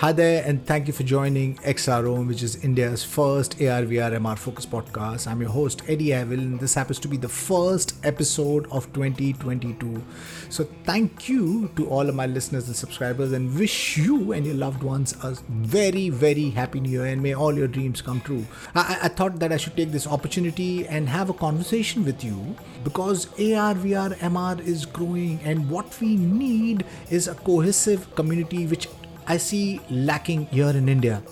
Hi 0.00 0.12
there, 0.12 0.44
and 0.44 0.62
thank 0.66 0.88
you 0.88 0.92
for 0.92 1.04
joining 1.04 1.54
XROM, 1.56 2.28
which 2.28 2.42
is 2.42 2.62
India's 2.62 3.02
first 3.02 3.54
AR 3.62 3.80
VR 3.80 4.12
MR 4.18 4.36
focused 4.36 4.70
podcast. 4.70 5.26
I'm 5.26 5.40
your 5.40 5.48
host, 5.48 5.80
Eddie 5.88 6.12
Avil, 6.12 6.38
and 6.38 6.60
this 6.60 6.74
happens 6.74 6.98
to 6.98 7.08
be 7.08 7.16
the 7.16 7.30
first 7.30 7.94
episode 8.04 8.66
of 8.70 8.92
2022. 8.92 10.02
So, 10.50 10.64
thank 10.84 11.30
you 11.30 11.70
to 11.76 11.88
all 11.88 12.10
of 12.10 12.14
my 12.14 12.26
listeners 12.26 12.66
and 12.66 12.76
subscribers, 12.76 13.32
and 13.32 13.58
wish 13.58 13.96
you 13.96 14.32
and 14.32 14.44
your 14.44 14.56
loved 14.56 14.82
ones 14.82 15.14
a 15.24 15.34
very, 15.48 16.10
very 16.10 16.50
happy 16.50 16.80
new 16.80 16.90
year, 16.90 17.06
and 17.06 17.22
may 17.22 17.32
all 17.32 17.56
your 17.56 17.66
dreams 17.66 18.02
come 18.02 18.20
true. 18.20 18.44
I, 18.74 18.98
I 19.04 19.08
thought 19.08 19.38
that 19.38 19.50
I 19.50 19.56
should 19.56 19.78
take 19.78 19.92
this 19.92 20.06
opportunity 20.06 20.86
and 20.86 21.08
have 21.08 21.30
a 21.30 21.32
conversation 21.32 22.04
with 22.04 22.22
you 22.22 22.54
because 22.84 23.28
AR, 23.40 23.74
VR, 23.74 24.14
MR 24.18 24.60
is 24.60 24.84
growing, 24.84 25.40
and 25.42 25.70
what 25.70 25.98
we 26.02 26.16
need 26.16 26.84
is 27.08 27.28
a 27.28 27.34
cohesive 27.34 28.14
community 28.14 28.66
which 28.66 28.88
I 29.26 29.36
see 29.36 29.80
lacking 29.90 30.46
here 30.46 30.70
in 30.70 30.88
India. 30.88 31.22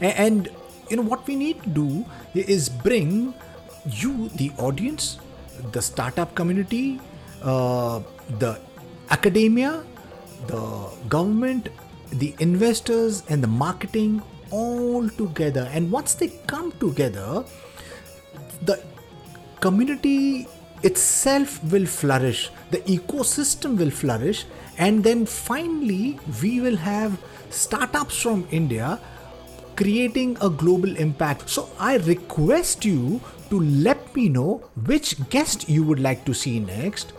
And 0.00 0.48
you 0.90 0.96
know 0.96 1.02
what 1.02 1.26
we 1.26 1.36
need 1.36 1.62
to 1.62 1.68
do 1.68 2.06
is 2.34 2.68
bring 2.68 3.34
you, 3.90 4.28
the 4.30 4.50
audience, 4.58 5.18
the 5.72 5.82
startup 5.82 6.34
community, 6.34 7.00
uh, 7.42 8.00
the 8.38 8.58
academia, 9.10 9.84
the 10.46 10.90
government, 11.08 11.68
the 12.12 12.34
investors, 12.38 13.22
and 13.28 13.42
the 13.42 13.48
marketing 13.48 14.22
all 14.50 15.08
together. 15.10 15.68
And 15.72 15.90
once 15.90 16.14
they 16.14 16.28
come 16.46 16.72
together, 16.72 17.44
the 18.62 18.82
community 19.60 20.46
itself 20.82 21.62
will 21.72 21.86
flourish, 21.86 22.50
the 22.70 22.78
ecosystem 22.78 23.76
will 23.76 23.90
flourish, 23.90 24.46
and 24.78 25.04
then 25.04 25.26
finally 25.26 26.18
we 26.42 26.60
will 26.60 26.76
have 26.76 27.18
startups 27.50 28.20
from 28.22 28.46
India 28.50 29.00
creating 29.78 30.36
a 30.40 30.50
global 30.50 30.96
impact. 30.96 31.48
So 31.48 31.68
I 31.78 31.98
request 31.98 32.84
you 32.84 33.20
to 33.50 33.60
let 33.60 34.14
me 34.14 34.28
know 34.28 34.62
which 34.86 35.14
guest 35.30 35.68
you 35.68 35.84
would 35.84 36.00
like 36.00 36.24
to 36.24 36.34
see 36.34 36.58
next, 36.58 37.12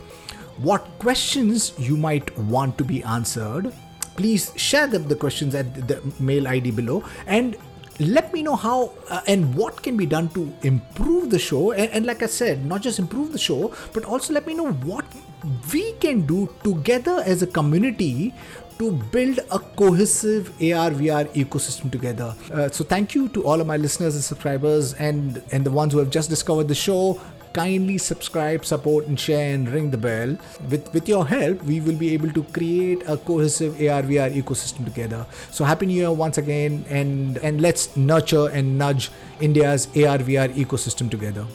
what 0.57 0.85
questions 0.99 1.71
you 1.79 1.95
might 1.95 2.37
want 2.37 2.77
to 2.77 2.83
be 2.83 3.01
answered. 3.03 3.71
Please 4.17 4.51
share 4.57 4.87
the, 4.87 4.99
the 4.99 5.15
questions 5.15 5.55
at 5.55 5.87
the 5.87 6.01
mail 6.19 6.49
ID 6.49 6.71
below 6.71 7.05
and 7.27 7.55
let 7.99 8.33
me 8.33 8.43
know 8.43 8.55
how 8.55 8.91
uh, 9.09 9.21
and 9.27 9.55
what 9.55 9.81
can 9.81 9.95
be 9.95 10.05
done 10.05 10.27
to 10.29 10.53
improve 10.63 11.29
the 11.29 11.39
show 11.39 11.71
and, 11.71 11.91
and, 11.91 12.05
like 12.05 12.23
i 12.23 12.25
said 12.25 12.65
not 12.65 12.81
just 12.81 12.97
improve 12.97 13.33
the 13.33 13.37
show 13.37 13.73
but 13.91 14.05
also 14.05 14.33
let 14.33 14.47
me 14.47 14.53
know 14.53 14.71
what 14.71 15.03
we 15.73 15.93
can 15.93 16.25
do 16.25 16.49
together 16.63 17.23
as 17.25 17.41
a 17.41 17.47
community 17.47 18.33
to 18.77 18.91
build 19.11 19.39
a 19.51 19.59
cohesive 19.59 20.49
AR 20.61 20.91
VR 20.91 21.27
ecosystem 21.33 21.91
together. 21.91 22.33
Uh, 22.53 22.69
so 22.69 22.83
thank 22.83 23.13
you 23.13 23.27
to 23.29 23.43
all 23.43 23.59
of 23.59 23.67
my 23.67 23.75
listeners 23.75 24.15
and 24.15 24.23
subscribers 24.23 24.93
and 24.93 25.43
and 25.51 25.65
the 25.65 25.71
ones 25.71 25.93
who 25.93 25.99
have 25.99 26.09
just 26.09 26.29
discovered 26.29 26.67
the 26.69 26.75
show 26.75 27.19
kindly 27.53 27.97
subscribe, 27.97 28.65
support, 28.65 29.07
and 29.07 29.19
share 29.19 29.53
and 29.53 29.69
ring 29.69 29.91
the 29.91 29.97
bell. 29.97 30.37
With, 30.69 30.93
with 30.93 31.09
your 31.09 31.25
help, 31.27 31.63
we 31.63 31.79
will 31.79 31.95
be 31.95 32.13
able 32.13 32.31
to 32.31 32.43
create 32.43 33.03
a 33.07 33.17
cohesive 33.17 33.73
AR 33.75 34.03
VR 34.03 34.31
ecosystem 34.33 34.85
together. 34.85 35.25
So 35.51 35.65
happy 35.65 35.87
new 35.87 35.95
year 35.95 36.11
once 36.11 36.37
again 36.37 36.85
and, 36.89 37.37
and 37.37 37.61
let's 37.61 37.95
nurture 37.97 38.49
and 38.49 38.77
nudge 38.77 39.11
India's 39.39 39.87
AR 39.87 40.19
VR 40.19 40.53
ecosystem 40.53 41.09
together. 41.09 41.45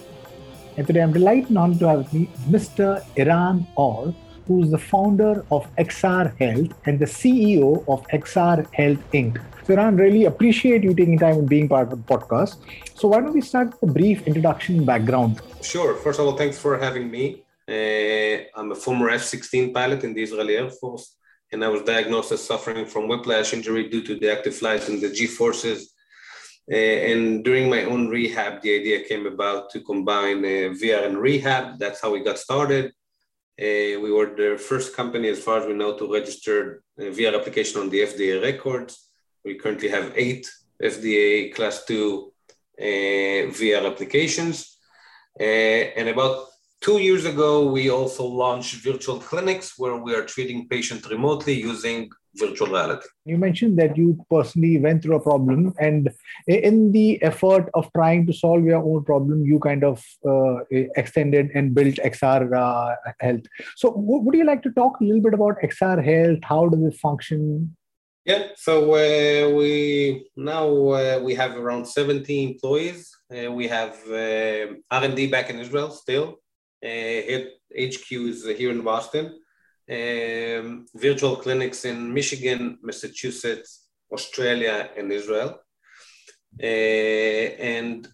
And 0.77 0.87
today 0.87 1.03
I'm 1.03 1.13
delighted 1.13 1.51
and 1.51 1.59
honored 1.59 1.79
to 1.79 1.89
have 1.89 1.99
with 1.99 2.13
me 2.13 2.29
Mr. 2.49 3.05
Eran 3.17 3.65
Orr, 3.77 4.13
who 4.47 4.63
is 4.65 4.73
the 4.73 4.79
founder 4.79 5.45
of 5.53 5.69
XR 5.77 6.37
Health 6.39 6.73
and 6.87 6.99
the 6.99 7.05
CEO 7.05 7.85
of 7.87 8.05
XR 8.09 8.67
Health 8.75 8.99
Inc. 9.13 9.41
So, 9.65 9.75
Eran, 9.75 9.97
really 9.97 10.25
appreciate 10.25 10.83
you 10.83 10.93
taking 10.93 11.19
time 11.19 11.39
and 11.39 11.49
being 11.49 11.69
part 11.69 11.93
of 11.93 12.05
the 12.05 12.15
podcast. 12.15 12.57
So, 12.95 13.09
why 13.09 13.21
don't 13.21 13.33
we 13.33 13.41
start 13.41 13.71
with 13.81 13.89
a 13.89 13.93
brief 13.93 14.27
introduction 14.27 14.79
and 14.79 14.87
background? 14.87 15.41
Sure. 15.63 15.95
First 15.95 16.19
of 16.19 16.27
all, 16.27 16.37
thanks 16.37 16.59
for 16.59 16.77
having 16.77 17.09
me. 17.09 17.45
Uh, 17.69 18.45
I'm 18.59 18.73
a 18.73 18.75
former 18.75 19.09
F 19.11 19.23
16 19.23 19.73
pilot 19.73 20.03
in 20.03 20.13
the 20.13 20.23
Israeli 20.25 20.57
Air 20.57 20.71
Force, 20.71 21.17
and 21.53 21.65
I 21.65 21.69
was 21.69 21.83
diagnosed 21.83 22.33
as 22.33 22.43
suffering 22.43 22.85
from 22.85 23.07
whiplash 23.07 23.55
injury 23.55 23.89
due 23.89 24.03
to 24.03 24.19
the 24.19 24.31
active 24.31 24.57
flight 24.57 24.89
and 24.89 25.01
the 25.01 25.11
G 25.11 25.27
forces. 25.27 25.94
Uh, 26.71 26.77
and 27.11 27.45
during 27.45 27.69
my 27.69 27.85
own 27.85 28.09
rehab, 28.09 28.63
the 28.63 28.75
idea 28.75 29.05
came 29.05 29.27
about 29.27 29.71
to 29.71 29.81
combine 29.81 30.39
uh, 30.39 30.73
VR 30.81 31.05
and 31.07 31.19
rehab. 31.19 31.79
That's 31.79 32.01
how 32.01 32.11
we 32.13 32.21
got 32.21 32.39
started. 32.39 32.87
Uh, 33.61 34.01
we 34.05 34.11
were 34.11 34.35
the 34.35 34.59
first 34.59 34.97
company, 34.97 35.29
as 35.29 35.39
far 35.39 35.61
as 35.61 35.67
we 35.67 35.75
know, 35.75 35.97
to 35.97 36.13
register 36.13 36.83
VR 36.99 37.39
application 37.39 37.81
on 37.81 37.91
the 37.91 38.01
FDA 38.01 38.43
records. 38.43 39.11
We 39.45 39.57
currently 39.57 39.91
have 39.91 40.13
eight 40.17 40.51
FDA 40.83 41.55
class 41.55 41.85
two 41.85 42.33
uh, 42.81 43.53
VR 43.53 43.87
applications. 43.87 44.79
Uh, 45.39 45.93
and 45.99 46.09
about 46.09 46.47
two 46.85 46.99
years 46.99 47.25
ago, 47.25 47.67
we 47.67 47.89
also 47.89 48.25
launched 48.25 48.75
virtual 48.85 49.19
clinics 49.19 49.79
where 49.79 49.97
we 49.97 50.15
are 50.15 50.25
treating 50.25 50.69
patients 50.69 51.11
remotely 51.11 51.55
using 51.55 52.11
virtual 52.37 52.69
reality. 52.69 53.07
You 53.25 53.39
mentioned 53.39 53.79
that 53.79 53.97
you 53.97 54.23
personally 54.31 54.79
went 54.79 55.03
through 55.03 55.17
a 55.17 55.21
problem, 55.21 55.73
and 55.81 56.11
in 56.47 56.93
the 56.93 57.23
effort 57.23 57.71
of 57.73 57.91
trying 57.95 58.27
to 58.27 58.33
solve 58.35 58.65
your 58.65 58.83
own 58.85 59.03
problem, 59.05 59.47
you 59.47 59.59
kind 59.61 59.83
of 59.83 60.05
uh, 60.29 60.57
extended 60.97 61.51
and 61.55 61.75
built 61.75 61.95
XR 61.95 62.43
uh, 62.53 63.13
Health. 63.21 63.47
So, 63.77 63.95
would 63.97 64.35
you 64.35 64.45
like 64.45 64.63
to 64.65 64.73
talk 64.73 65.01
a 65.01 65.05
little 65.05 65.23
bit 65.23 65.35
about 65.35 65.63
XR 65.63 66.05
Health? 66.05 66.41
How 66.43 66.69
does 66.69 66.83
it 66.83 66.99
function? 66.99 67.75
Yeah, 68.27 68.49
so 68.57 68.95
uh, 68.95 69.55
we 69.55 70.29
now 70.37 70.69
uh, 70.69 71.21
we 71.23 71.35
have 71.35 71.57
around 71.57 71.87
70 71.87 72.43
employees. 72.43 73.15
Uh, 73.31 73.53
we 73.53 73.69
have 73.69 73.97
uh, 74.11 74.75
R&D 74.91 75.27
back 75.27 75.51
in 75.51 75.61
Israel 75.61 75.91
still. 75.91 76.39
HQ 76.85 78.09
uh, 78.13 78.29
is 78.33 78.45
here 78.59 78.71
in 78.71 78.83
Boston. 78.83 79.41
Um, 79.91 80.87
virtual 80.95 81.37
clinics 81.37 81.85
in 81.85 82.13
Michigan, 82.13 82.79
Massachusetts, 82.83 83.89
Australia, 84.13 84.91
and 84.97 85.13
Israel. 85.13 85.61
Uh, 86.63 87.47
and 87.75 88.09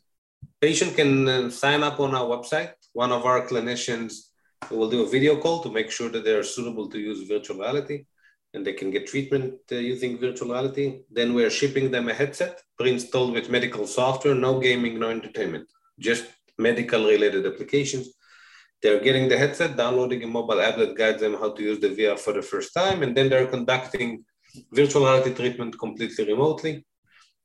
patient 0.61 0.97
can 0.97 1.51
sign 1.51 1.83
up 1.83 2.01
on 2.01 2.15
our 2.15 2.27
website. 2.27 2.73
One 2.93 3.13
of 3.13 3.25
our 3.25 3.47
clinicians 3.47 4.13
will 4.71 4.91
do 4.91 5.05
a 5.05 5.09
video 5.09 5.37
call 5.37 5.63
to 5.63 5.71
make 5.71 5.91
sure 5.91 6.11
that 6.11 6.25
they 6.25 6.35
are 6.35 6.43
suitable 6.43 6.89
to 6.91 6.99
use 6.99 7.29
virtual 7.29 7.59
reality 7.59 8.05
and 8.53 8.67
they 8.67 8.73
can 8.73 8.91
get 8.91 9.07
treatment 9.07 9.55
uh, 9.71 9.77
using 9.77 10.19
virtual 10.19 10.51
reality. 10.51 11.01
Then 11.11 11.35
we're 11.35 11.51
shipping 11.51 11.91
them 11.91 12.09
a 12.09 12.15
headset 12.15 12.61
pre-installed 12.79 13.33
with 13.33 13.51
medical 13.51 13.87
software, 13.87 14.35
no 14.35 14.59
gaming, 14.59 14.99
no 14.99 15.11
entertainment, 15.11 15.69
just 15.99 16.25
medical 16.59 17.07
related 17.07 17.47
applications. 17.47 18.09
They're 18.83 19.01
getting 19.01 19.29
the 19.29 19.39
headset, 19.39 19.77
downloading 19.77 20.23
a 20.23 20.27
mobile 20.27 20.61
app 20.61 20.77
that 20.77 20.97
guides 20.97 21.21
them 21.21 21.35
how 21.35 21.51
to 21.53 21.63
use 21.63 21.81
the 21.81 21.89
VR 21.89 22.19
for 22.19 22.33
the 22.33 22.43
first 22.43 22.73
time, 22.73 23.03
and 23.03 23.17
then 23.17 23.29
they're 23.29 23.47
conducting 23.47 24.25
virtual 24.73 25.03
reality 25.03 25.35
treatment 25.35 25.79
completely 25.79 26.25
remotely, 26.25 26.85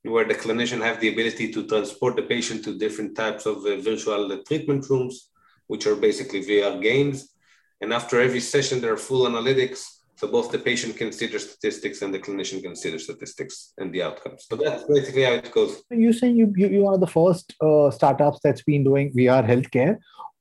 where 0.04 0.26
the 0.26 0.36
clinician 0.36 0.82
have 0.82 1.00
the 1.00 1.12
ability 1.12 1.52
to 1.52 1.68
transport 1.68 2.16
the 2.16 2.24
patient 2.24 2.64
to 2.64 2.78
different 2.78 3.16
types 3.16 3.46
of 3.46 3.58
uh, 3.66 3.76
virtual 3.78 4.42
treatment 4.48 4.90
rooms, 4.90 5.30
which 5.68 5.86
are 5.88 5.96
basically 5.96 6.42
VR 6.42 6.82
games. 6.82 7.34
And 7.82 7.92
after 7.92 8.22
every 8.22 8.40
session, 8.40 8.80
there 8.80 8.94
are 8.94 8.98
full 8.98 9.28
analytics 9.28 9.96
so 10.18 10.28
both 10.28 10.52
the 10.52 10.60
patient 10.60 10.96
can 10.96 11.12
see 11.12 11.28
the 11.28 11.40
statistics 11.40 12.02
and 12.02 12.14
the 12.14 12.20
clinician 12.20 12.64
can 12.64 12.76
see 12.76 12.90
the 12.90 13.00
statistics 13.00 13.74
and 13.78 13.94
the 13.94 14.02
outcomes. 14.02 14.46
So 14.50 14.56
that's 14.56 14.84
basically 14.84 15.24
how 15.24 15.34
it 15.34 15.52
goes. 15.52 15.84
You 15.90 16.14
say 16.14 16.30
you, 16.30 16.54
you, 16.56 16.68
you 16.68 16.88
are 16.88 16.98
the 16.98 17.08
first 17.08 17.54
uh, 17.60 17.92
startups 17.92 18.40
that's 18.42 18.64
been 18.64 18.84
doing 18.86 19.12
VR 19.12 19.46
healthcare. 19.46 19.98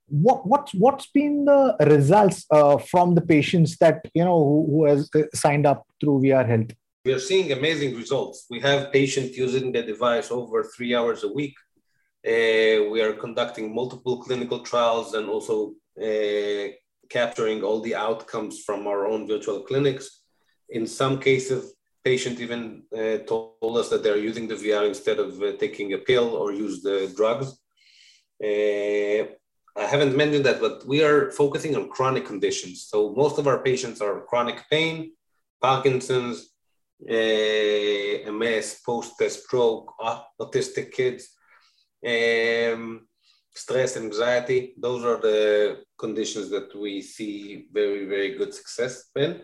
What, 0.06 0.46
what's, 0.46 0.72
what's 0.74 1.06
been 1.06 1.46
the 1.46 1.76
results 1.80 2.44
uh, 2.50 2.78
from 2.78 3.14
the 3.14 3.22
patients 3.22 3.76
that, 3.78 4.06
you 4.14 4.24
know, 4.24 4.38
who, 4.38 4.66
who 4.70 4.84
has 4.86 5.08
uh, 5.14 5.22
signed 5.34 5.66
up 5.66 5.86
through 6.00 6.20
VR 6.20 6.46
health? 6.46 6.72
We 7.04 7.12
are 7.12 7.20
seeing 7.20 7.52
amazing 7.52 7.96
results. 7.96 8.46
We 8.50 8.60
have 8.60 8.92
patients 8.92 9.36
using 9.36 9.72
the 9.72 9.82
device 9.82 10.30
over 10.30 10.64
three 10.64 10.94
hours 10.94 11.22
a 11.24 11.32
week. 11.32 11.54
Uh, 12.26 12.88
we 12.90 13.02
are 13.02 13.12
conducting 13.12 13.74
multiple 13.74 14.22
clinical 14.22 14.60
trials 14.60 15.12
and 15.14 15.28
also 15.28 15.74
uh, 16.02 16.68
capturing 17.10 17.62
all 17.62 17.80
the 17.80 17.94
outcomes 17.94 18.62
from 18.62 18.86
our 18.86 19.06
own 19.06 19.28
virtual 19.28 19.60
clinics. 19.60 20.22
In 20.70 20.86
some 20.86 21.20
cases, 21.20 21.74
patient 22.02 22.40
even 22.40 22.84
uh, 22.96 23.18
told 23.26 23.76
us 23.76 23.90
that 23.90 24.02
they're 24.02 24.16
using 24.16 24.48
the 24.48 24.54
VR 24.54 24.86
instead 24.88 25.18
of 25.18 25.42
uh, 25.42 25.52
taking 25.58 25.92
a 25.92 25.98
pill 25.98 26.28
or 26.34 26.52
use 26.52 26.82
the 26.82 27.12
drugs. 27.16 27.58
I 29.76 29.84
haven't 29.84 30.16
mentioned 30.16 30.46
that, 30.46 30.60
but 30.60 30.86
we 30.86 31.02
are 31.02 31.30
focusing 31.32 31.74
on 31.76 31.88
chronic 31.88 32.24
conditions. 32.26 32.86
So 32.88 33.12
most 33.16 33.38
of 33.38 33.46
our 33.46 33.58
patients 33.58 34.00
are 34.00 34.20
chronic 34.22 34.62
pain, 34.70 35.12
Parkinson's, 35.60 36.50
uh, 37.10 38.30
MS, 38.30 38.80
post-stroke, 38.86 39.92
autistic 40.40 40.92
kids. 40.92 41.28
Um, 42.06 43.08
stress, 43.54 43.96
anxiety, 43.96 44.74
those 44.78 45.04
are 45.04 45.16
the 45.20 45.82
conditions 45.98 46.50
that 46.50 46.74
we 46.78 47.00
see 47.00 47.66
very, 47.72 48.06
very 48.06 48.36
good 48.36 48.52
success 48.52 49.10
in. 49.16 49.42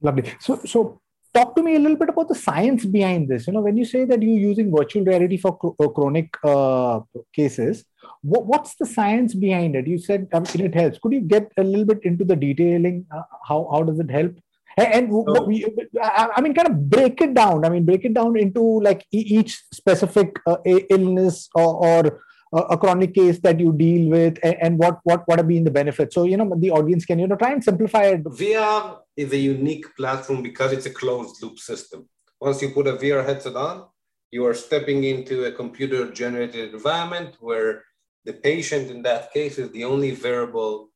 Lovely. 0.00 0.34
So, 0.38 0.60
so 0.64 1.00
talk 1.34 1.56
to 1.56 1.62
me 1.62 1.74
a 1.76 1.78
little 1.78 1.96
bit 1.96 2.08
about 2.08 2.28
the 2.28 2.34
science 2.34 2.84
behind 2.84 3.28
this. 3.28 3.46
You 3.46 3.52
know, 3.52 3.60
when 3.60 3.76
you 3.76 3.84
say 3.84 4.04
that 4.04 4.22
you're 4.22 4.38
using 4.50 4.74
virtual 4.74 5.04
reality 5.04 5.36
for 5.36 5.58
uh, 5.80 5.88
chronic 5.88 6.34
uh, 6.44 7.00
cases, 7.32 7.84
what, 8.22 8.46
what's 8.46 8.74
the 8.76 8.86
science 8.86 9.34
behind 9.34 9.76
it? 9.76 9.86
You 9.86 9.98
said 9.98 10.28
um, 10.32 10.44
it 10.54 10.74
helps. 10.74 10.98
Could 10.98 11.12
you 11.12 11.20
get 11.20 11.50
a 11.56 11.64
little 11.64 11.84
bit 11.84 12.00
into 12.04 12.24
the 12.24 12.36
detailing? 12.36 13.06
Uh, 13.14 13.22
how 13.48 13.68
how 13.70 13.82
does 13.82 13.98
it 13.98 14.10
help? 14.10 14.34
And, 14.76 14.94
and 14.94 15.46
we, 15.46 15.64
I 16.02 16.40
mean, 16.40 16.54
kind 16.54 16.68
of 16.68 16.88
break 16.90 17.20
it 17.20 17.34
down. 17.34 17.64
I 17.64 17.68
mean, 17.68 17.84
break 17.84 18.04
it 18.04 18.14
down 18.14 18.36
into 18.36 18.80
like 18.80 19.06
each 19.12 19.62
specific 19.72 20.36
uh, 20.46 20.56
illness 20.64 21.48
or, 21.54 21.86
or 21.86 22.20
a 22.58 22.76
chronic 22.76 23.14
case 23.14 23.38
that 23.40 23.58
you 23.58 23.72
deal 23.72 24.10
with 24.10 24.38
and, 24.42 24.56
and, 24.60 24.78
what 24.78 25.00
what 25.04 25.26
what 25.26 25.38
have 25.38 25.48
been 25.48 25.64
the 25.64 25.70
benefits. 25.70 26.14
So 26.14 26.24
you 26.24 26.36
know 26.36 26.52
the 26.56 26.70
audience 26.70 27.04
can 27.04 27.18
you 27.18 27.26
know 27.26 27.36
try 27.36 27.52
and 27.52 27.62
simplify 27.62 28.04
it. 28.04 28.24
Vr 28.24 28.98
is 29.16 29.32
a 29.32 29.36
unique 29.36 29.86
platform 29.96 30.42
because 30.42 30.72
it's 30.72 30.86
a 30.86 30.90
closed 30.90 31.42
loop 31.42 31.58
system. 31.58 32.08
Once 32.40 32.60
you 32.62 32.70
put 32.70 32.86
a 32.86 32.92
vr 32.92 33.24
headset 33.24 33.56
on 33.56 33.86
you 34.34 34.44
are 34.44 34.62
stepping 34.66 35.04
into 35.04 35.44
a 35.44 35.52
computer 35.52 36.10
generated 36.10 36.74
environment 36.74 37.36
where 37.38 37.84
the 38.24 38.32
patient 38.32 38.90
in 38.90 39.00
that 39.00 39.32
case 39.32 39.58
is 39.58 39.70
the 39.70 39.84
only 39.84 40.10
variable 40.10 40.90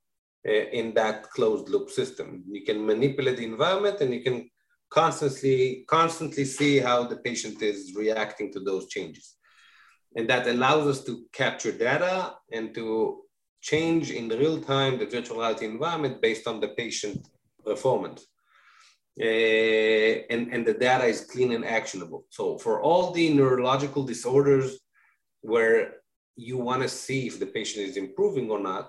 uh, 0.49 0.65
in 0.81 0.93
that 0.95 1.23
closed 1.31 1.69
loop 1.69 1.89
system. 1.89 2.43
You 2.51 2.65
can 2.65 2.85
manipulate 2.85 3.37
the 3.37 3.45
environment 3.45 4.01
and 4.01 4.13
you 4.13 4.23
can 4.25 4.51
constantly 4.91 5.85
constantly 5.87 6.45
see 6.45 6.79
how 6.79 7.05
the 7.05 7.19
patient 7.29 7.63
is 7.63 7.95
reacting 7.95 8.53
to 8.55 8.61
those 8.61 8.89
changes 8.89 9.37
and 10.19 10.29
that 10.29 10.49
allows 10.49 10.85
us 10.93 11.05
to 11.05 11.13
capture 11.33 11.71
data 11.71 12.35
and 12.53 12.75
to 12.75 12.87
change 13.61 14.11
in 14.11 14.29
real 14.29 14.61
time 14.61 14.99
the 14.99 15.07
virtual 15.07 15.39
reality 15.39 15.65
environment 15.65 16.21
based 16.21 16.49
on 16.49 16.59
the 16.61 16.71
patient 16.83 17.29
performance. 17.65 18.27
Uh, 19.21 20.15
and, 20.33 20.43
and 20.53 20.67
the 20.67 20.75
data 20.75 21.05
is 21.05 21.21
clean 21.33 21.53
and 21.53 21.65
actionable. 21.65 22.25
So 22.31 22.59
for 22.59 22.83
all 22.83 23.13
the 23.13 23.33
neurological 23.33 24.03
disorders 24.03 24.81
where 25.43 25.81
you 26.35 26.57
want 26.59 26.83
to 26.83 26.89
see 26.89 27.29
if 27.29 27.39
the 27.39 27.47
patient 27.47 27.87
is 27.89 27.97
improving 27.97 28.51
or 28.51 28.59
not, 28.59 28.85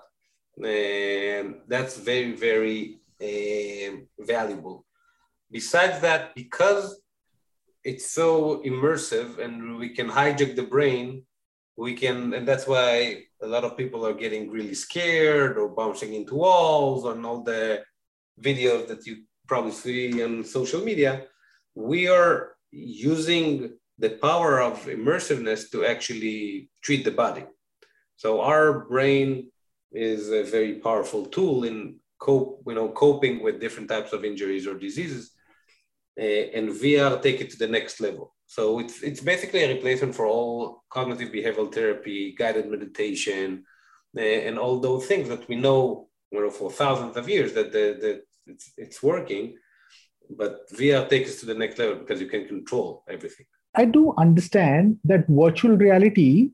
uh, 0.71 1.43
that's 1.67 1.95
very, 1.97 2.31
very 2.47 3.01
uh, 3.21 3.91
valuable. 4.33 4.83
Besides 5.51 5.99
that, 6.01 6.33
because 6.33 6.99
it's 7.83 8.11
so 8.11 8.61
immersive 8.65 9.39
and 9.39 9.77
we 9.77 9.89
can 9.89 10.09
hijack 10.09 10.55
the 10.55 10.63
brain. 10.63 11.23
We 11.77 11.93
can 11.93 12.33
and 12.33 12.47
that's 12.47 12.67
why 12.67 13.23
a 13.41 13.47
lot 13.47 13.63
of 13.63 13.77
people 13.77 14.05
are 14.05 14.13
getting 14.13 14.51
really 14.51 14.73
scared 14.73 15.57
or 15.57 15.69
bouncing 15.69 16.13
into 16.13 16.35
walls 16.35 17.05
and 17.05 17.25
all 17.25 17.43
the 17.43 17.83
videos 18.41 18.87
that 18.87 19.05
you 19.05 19.23
probably 19.47 19.71
see 19.71 20.21
on 20.23 20.43
social 20.43 20.81
media. 20.83 21.25
We 21.75 22.07
are 22.09 22.55
using 22.71 23.77
the 23.97 24.11
power 24.11 24.61
of 24.61 24.85
immersiveness 24.85 25.71
to 25.71 25.85
actually 25.85 26.69
treat 26.81 27.03
the 27.05 27.11
body. 27.11 27.45
So 28.17 28.41
our 28.41 28.85
brain 28.85 29.51
is 29.91 30.29
a 30.29 30.43
very 30.43 30.75
powerful 30.75 31.25
tool 31.25 31.63
in 31.63 31.99
cope 32.19 32.61
you 32.67 32.75
know 32.75 32.89
coping 32.89 33.41
with 33.41 33.61
different 33.61 33.89
types 33.89 34.11
of 34.11 34.25
injuries 34.25 34.67
or 34.67 34.77
diseases 34.77 35.31
and 36.19 36.69
VR 36.69 37.21
take 37.21 37.41
it 37.41 37.49
to 37.51 37.57
the 37.57 37.67
next 37.67 37.99
level. 37.99 38.33
So 38.45 38.79
it's 38.79 39.01
it's 39.03 39.21
basically 39.21 39.63
a 39.63 39.73
replacement 39.75 40.15
for 40.15 40.25
all 40.25 40.83
cognitive 40.89 41.29
behavioral 41.29 41.73
therapy, 41.73 42.35
guided 42.37 42.69
meditation, 42.69 43.63
uh, 44.17 44.21
and 44.21 44.57
all 44.57 44.79
those 44.79 45.05
things 45.05 45.29
that 45.29 45.47
we 45.47 45.55
know, 45.55 46.07
you 46.31 46.41
know 46.41 46.49
for 46.49 46.71
thousands 46.71 47.15
of 47.15 47.29
years 47.29 47.53
that 47.53 47.71
the, 47.71 47.85
the 48.01 48.21
it's, 48.51 48.71
it's 48.77 49.03
working. 49.03 49.55
But 50.29 50.69
VR 50.71 51.09
takes 51.09 51.31
us 51.31 51.39
to 51.39 51.45
the 51.47 51.55
next 51.55 51.79
level 51.79 51.95
because 51.95 52.21
you 52.21 52.27
can 52.27 52.47
control 52.47 53.03
everything. 53.09 53.45
I 53.75 53.85
do 53.85 54.13
understand 54.17 54.97
that 55.05 55.25
virtual 55.27 55.75
reality 55.77 56.51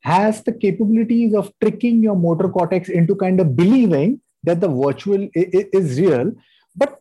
has 0.00 0.42
the 0.42 0.52
capabilities 0.52 1.34
of 1.34 1.52
tricking 1.60 2.02
your 2.02 2.16
motor 2.16 2.48
cortex 2.48 2.88
into 2.88 3.14
kind 3.16 3.40
of 3.40 3.56
believing 3.56 4.20
that 4.42 4.60
the 4.60 4.68
virtual 4.68 5.28
is 5.34 5.98
real 5.98 6.32
but 6.76 7.00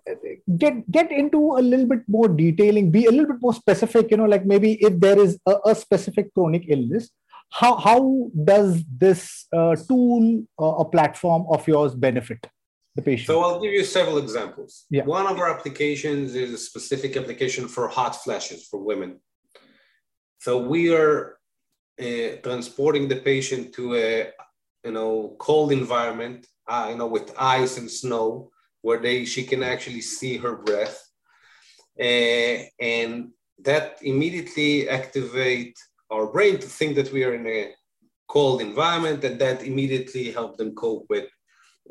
get 0.58 0.90
get 0.92 1.12
into 1.12 1.54
a 1.58 1.62
little 1.62 1.86
bit 1.86 2.02
more 2.08 2.28
detailing 2.28 2.92
be 2.92 3.06
a 3.06 3.12
little 3.12 3.28
bit 3.34 3.42
more 3.42 3.54
specific 3.54 4.12
you 4.12 4.18
know 4.18 4.26
like 4.26 4.46
maybe 4.46 4.74
if 4.84 5.00
there 5.00 5.20
is 5.20 5.40
a, 5.46 5.56
a 5.66 5.76
specific 5.76 6.34
chronic 6.34 6.66
illness 6.68 7.10
how 7.50 7.76
how 7.78 8.30
does 8.44 8.84
this 8.98 9.46
uh, 9.54 9.76
tool 9.88 10.44
uh, 10.60 10.84
a 10.84 10.86
platform 10.86 11.46
of 11.50 11.68
yours 11.68 11.94
benefit 11.94 12.48
the 12.96 13.02
patient? 13.02 13.28
So 13.28 13.42
i'll 13.44 13.62
give 13.62 13.74
you 13.74 13.84
several 13.84 14.18
examples. 14.18 14.86
Yeah. 14.90 15.06
one 15.06 15.28
of 15.28 15.38
our 15.40 15.50
applications 15.50 16.36
is 16.36 16.54
a 16.54 16.58
specific 16.58 17.16
application 17.16 17.68
for 17.68 17.88
hot 17.88 18.16
flashes 18.24 18.68
for 18.68 18.80
women. 18.80 19.20
So 20.40 20.58
we 20.58 20.94
are 20.94 21.38
uh, 22.02 22.30
transporting 22.44 23.08
the 23.08 23.18
patient 23.18 23.74
to 23.76 23.96
a 23.96 24.32
you 24.84 24.92
know 24.92 25.36
cold 25.40 25.72
environment 25.72 26.48
uh, 26.68 26.88
you 26.90 26.98
know 26.98 27.08
with 27.08 27.34
ice 27.38 27.78
and 27.78 27.90
snow 27.90 28.50
where 28.84 29.00
they 29.00 29.26
she 29.26 29.44
can 29.44 29.64
actually 29.64 30.02
see 30.02 30.38
her 30.38 30.56
breath, 30.68 30.98
uh, 32.00 32.58
and 32.80 33.32
that 33.68 33.98
immediately 34.02 34.88
activate 34.90 35.76
our 36.12 36.28
brain 36.28 36.56
to 36.60 36.68
think 36.68 36.96
that 36.96 37.12
we 37.12 37.24
are 37.24 37.34
in 37.34 37.48
a 37.48 37.72
cold 38.28 38.62
environment, 38.62 39.24
and 39.24 39.40
that 39.40 39.64
immediately 39.64 40.32
help 40.32 40.58
them 40.58 40.76
cope 40.76 41.06
with 41.10 41.28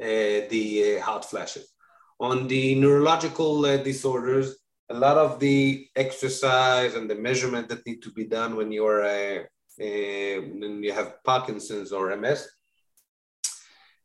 uh, 0.00 0.48
the 0.52 0.66
uh, 0.96 1.02
hot 1.02 1.24
flashes. 1.24 1.66
On 2.20 2.46
the 2.46 2.74
neurological 2.76 3.62
disorders, 3.90 4.56
a 4.90 4.94
lot 4.94 5.16
of 5.16 5.40
the 5.40 5.88
exercise 5.96 6.94
and 6.94 7.08
the 7.08 7.14
measurement 7.14 7.68
that 7.68 7.84
need 7.86 8.02
to 8.02 8.12
be 8.12 8.24
done 8.24 8.54
when 8.54 8.70
you 8.70 8.86
are 8.86 9.02
uh, 9.02 9.38
uh, 9.80 10.36
when 10.60 10.82
you 10.82 10.92
have 10.92 11.24
Parkinson's 11.24 11.92
or 11.92 12.12
MS, 12.12 12.46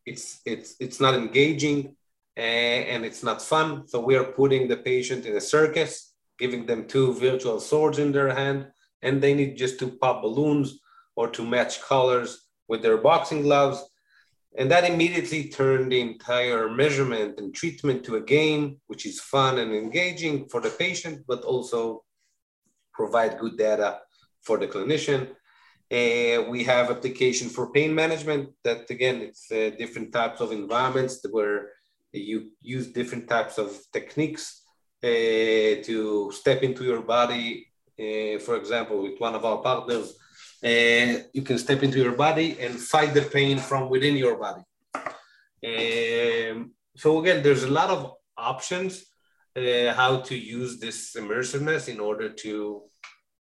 it's 0.06 0.40
it's 0.46 0.76
it's 0.80 1.02
not 1.02 1.16
engaging 1.16 1.97
and 2.38 3.04
it's 3.04 3.24
not 3.24 3.42
fun. 3.42 3.88
So 3.88 4.00
we 4.00 4.16
are 4.16 4.24
putting 4.24 4.68
the 4.68 4.78
patient 4.78 5.26
in 5.26 5.36
a 5.36 5.42
circus, 5.42 6.14
giving 6.38 6.66
them 6.66 6.88
two 6.88 7.14
virtual 7.14 7.60
swords 7.60 7.98
in 8.00 8.12
their 8.12 8.34
hand, 8.34 8.68
and 9.02 9.22
they 9.22 9.34
need 9.34 9.58
just 9.58 9.80
to 9.80 9.88
pop 9.90 10.22
balloons 10.22 10.80
or 11.16 11.28
to 11.30 11.46
match 11.46 11.82
colors 11.82 12.48
with 12.68 12.84
their 12.84 12.98
boxing 12.98 13.42
gloves. 13.42 13.84
And 14.58 14.70
that 14.72 14.86
immediately 14.86 15.50
turned 15.50 15.92
the 15.92 16.02
entire 16.02 16.70
measurement 16.70 17.40
and 17.40 17.54
treatment 17.54 18.04
to 18.06 18.16
a 18.16 18.22
game, 18.22 18.80
which 18.88 19.06
is 19.06 19.20
fun 19.20 19.60
and 19.60 19.74
engaging 19.74 20.48
for 20.50 20.62
the 20.62 20.70
patient, 20.70 21.26
but 21.28 21.42
also 21.42 22.04
provide 22.94 23.40
good 23.40 23.58
data 23.58 24.00
for 24.42 24.58
the 24.58 24.68
clinician. 24.68 25.30
Uh, 25.90 26.50
we 26.50 26.64
have 26.64 26.92
application 26.92 27.50
for 27.50 27.72
pain 27.72 27.94
management 27.96 28.50
that 28.64 28.90
again, 28.90 29.22
it's 29.22 29.52
uh, 29.52 29.72
different 29.78 30.12
types 30.12 30.42
of 30.42 30.52
environments 30.52 31.26
where 31.32 31.70
you 32.12 32.52
use 32.62 32.88
different 32.88 33.28
types 33.28 33.58
of 33.58 33.78
techniques 33.92 34.64
uh, 35.04 35.82
to 35.88 36.32
step 36.34 36.64
into 36.64 36.84
your 36.84 37.02
body. 37.02 37.68
Uh, 38.00 38.40
for 38.40 38.56
example, 38.56 39.04
with 39.04 39.20
one 39.20 39.36
of 39.36 39.46
our 39.46 39.58
partners, 39.58 40.14
uh, 40.64 41.24
you 41.34 41.42
can 41.44 41.58
step 41.58 41.84
into 41.84 42.00
your 42.00 42.14
body 42.14 42.58
and 42.60 42.80
fight 42.80 43.14
the 43.14 43.22
pain 43.22 43.58
from 43.58 43.90
within 43.90 44.16
your 44.16 44.38
body. 44.38 44.64
Um, 45.66 46.72
so 46.96 47.20
again, 47.20 47.44
there's 47.44 47.64
a 47.64 47.72
lot 47.72 47.90
of 47.90 48.14
options 48.38 49.06
how 49.56 50.22
to 50.22 50.38
use 50.38 50.80
this 50.80 51.16
immersiveness 51.16 51.90
in 51.90 52.00
order 52.00 52.30
to 52.30 52.84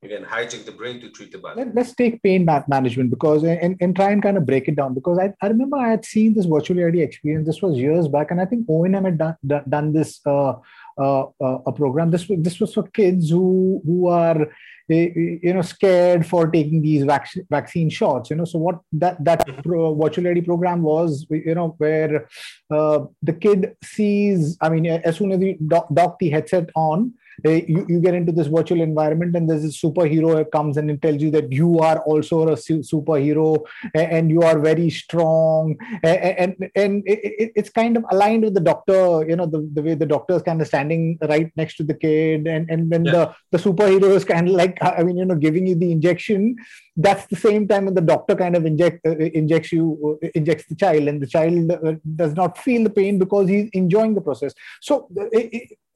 again 0.04 0.24
hijack 0.24 0.66
the 0.66 0.72
brain 0.72 1.00
to 1.02 1.10
treat 1.10 1.32
the 1.32 1.38
body. 1.38 1.64
Let, 1.64 1.78
us 1.78 1.94
take 1.94 2.22
pain 2.22 2.46
management 2.68 3.10
because 3.10 3.44
and, 3.44 3.76
and 3.80 3.96
try 3.96 4.12
and 4.12 4.22
kind 4.22 4.38
of 4.38 4.46
break 4.46 4.68
it 4.68 4.76
down 4.76 4.94
because 4.94 5.18
I, 5.20 5.34
I 5.42 5.48
remember 5.48 5.78
i 5.78 5.90
had 5.90 6.06
seen 6.06 6.34
this 6.34 6.46
virtual 6.46 6.78
reality 6.78 7.02
experience. 7.02 7.48
This 7.48 7.62
was 7.62 7.78
years 7.78 8.08
back 8.08 8.32
and 8.32 8.40
i 8.42 8.46
think 8.46 8.66
o&m 8.70 8.94
had 8.94 9.18
done, 9.18 9.36
done 9.68 9.94
this 9.94 10.22
uh, 10.26 10.54
uh, 10.98 11.26
uh, 11.42 11.60
a 11.66 11.72
program. 11.74 12.10
This 12.12 12.30
was 12.30 12.40
this 12.42 12.60
was 12.60 12.74
for 12.74 12.84
kids 12.84 13.30
who 13.30 13.82
who 13.86 14.08
are 14.08 14.44
eh, 14.90 15.10
eh, 15.16 15.38
you 15.44 15.54
know 15.54 15.62
scared 15.62 16.26
for 16.26 16.50
taking 16.50 16.82
these 16.82 17.04
vac- 17.04 17.46
vaccine 17.50 17.90
shots 17.90 18.30
you 18.30 18.38
know. 18.38 18.46
So 18.46 18.60
what 18.60 18.80
that 18.94 19.22
that 19.24 19.46
mm-hmm. 19.46 19.62
pro- 19.62 19.96
virtual 19.96 20.24
reality 20.24 20.46
program 20.46 20.84
was 20.84 21.26
you 21.30 21.56
know 21.56 21.76
where 21.80 22.28
uh, 22.72 23.00
the 23.22 23.34
kid 23.34 23.76
sees 23.84 24.58
i 24.62 24.70
mean 24.70 24.86
as 24.86 25.18
soon 25.18 25.32
as 25.34 25.42
you 25.42 25.58
dock, 25.68 25.88
dock 25.94 26.18
the 26.20 26.30
headset 26.30 26.70
on 26.76 27.14
you, 27.44 27.86
you 27.88 28.00
get 28.00 28.14
into 28.14 28.32
this 28.32 28.48
virtual 28.48 28.82
environment 28.82 29.36
and 29.36 29.50
there's 29.50 29.66
a 29.66 29.68
superhero 29.68 30.50
comes 30.52 30.78
and 30.78 30.90
it 30.90 31.02
tells 31.02 31.22
you 31.22 31.32
that 31.32 31.52
you 31.52 31.80
are 31.80 32.00
also 32.00 32.50
a 32.50 32.58
su- 32.58 32.80
superhero 32.80 33.64
and, 33.94 34.32
you 34.32 34.42
are 34.42 34.60
very 34.60 34.90
strong. 34.90 35.78
And 36.04 36.56
and, 36.62 36.72
and 36.76 37.04
it, 37.06 37.52
it's 37.56 37.70
kind 37.70 37.96
of 37.98 38.06
aligned 38.12 38.44
with 38.44 38.54
the 38.54 38.60
doctor 38.60 39.26
you 39.28 39.36
know 39.36 39.46
the, 39.46 39.70
the 39.74 39.82
way 39.82 39.94
the 39.94 40.06
doctor 40.06 40.36
is 40.36 40.42
kind 40.42 40.62
of 40.62 40.68
standing 40.68 41.18
right 41.30 41.52
next 41.56 41.78
to 41.78 41.84
the 41.84 41.94
kid 41.94 42.48
and 42.48 42.70
and 42.70 42.90
when 42.90 43.06
yeah. 43.06 43.12
the 43.12 43.36
the 43.52 43.58
superhero 43.58 44.10
is 44.16 44.26
kind 44.26 44.48
of 44.50 44.56
like 44.56 44.78
i 44.82 45.04
mean 45.04 45.18
you 45.18 45.26
know 45.26 45.36
giving 45.36 45.68
you 45.68 45.76
the 45.76 45.92
injection. 45.92 46.56
That's 46.96 47.26
the 47.28 47.36
same 47.36 47.68
time 47.68 47.86
when 47.86 47.94
the 47.94 48.02
doctor 48.02 48.36
kind 48.36 48.56
of 48.56 48.66
inject 48.66 49.06
uh, 49.06 49.18
injects 49.18 49.72
you 49.72 49.86
uh, 50.24 50.28
injects 50.36 50.66
the 50.68 50.76
child 50.76 51.08
and 51.08 51.22
the 51.22 51.28
child 51.28 51.72
uh, 51.72 51.94
does 52.16 52.34
not 52.34 52.58
feel 52.58 52.84
the 52.84 52.90
pain 52.90 53.20
because 53.20 53.50
he's 53.50 53.70
enjoying 53.74 54.16
the 54.16 54.22
process. 54.22 54.54
So 54.82 55.08
uh, 55.20 55.28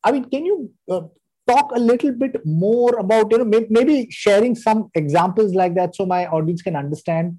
I 0.03 0.11
mean, 0.11 0.25
can 0.29 0.45
you 0.45 0.71
uh, 0.89 1.01
talk 1.51 1.67
a 1.79 1.79
little 1.91 2.13
bit 2.23 2.35
more 2.45 2.93
about, 3.03 3.31
you 3.31 3.37
know, 3.39 3.49
maybe 3.69 4.07
sharing 4.23 4.55
some 4.55 4.89
examples 4.93 5.53
like 5.61 5.73
that 5.75 5.95
so 5.95 6.05
my 6.05 6.27
audience 6.27 6.61
can 6.61 6.75
understand? 6.75 7.37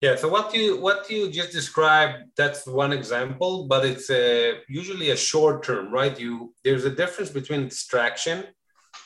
Yeah. 0.00 0.16
So 0.16 0.28
what 0.36 0.54
you 0.54 0.80
what 0.86 1.10
you 1.10 1.30
just 1.30 1.52
described, 1.52 2.16
that's 2.40 2.66
one 2.66 2.92
example, 3.00 3.52
but 3.72 3.84
it's 3.84 4.08
a, 4.10 4.60
usually 4.80 5.10
a 5.10 5.16
short 5.30 5.62
term, 5.62 5.84
right? 5.92 6.14
You 6.24 6.54
there's 6.64 6.86
a 6.86 6.94
difference 7.02 7.30
between 7.40 7.68
distraction, 7.68 8.38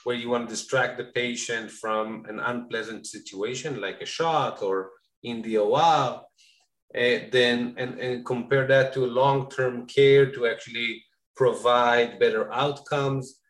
where 0.04 0.16
you 0.16 0.28
want 0.28 0.48
to 0.48 0.54
distract 0.54 0.98
the 0.98 1.04
patient 1.04 1.70
from 1.70 2.24
an 2.28 2.38
unpleasant 2.38 3.06
situation 3.06 3.80
like 3.80 4.00
a 4.00 4.06
shot 4.06 4.62
or 4.62 4.90
in 5.22 5.42
the 5.42 5.56
OR, 5.58 5.80
uh, 5.80 7.18
then 7.32 7.74
and, 7.76 7.98
and 7.98 8.24
compare 8.24 8.66
that 8.66 8.92
to 8.92 9.00
long-term 9.04 9.86
care 9.86 10.30
to 10.30 10.46
actually 10.46 11.02
provide 11.34 12.18
better 12.20 12.52
outcomes. 12.52 13.40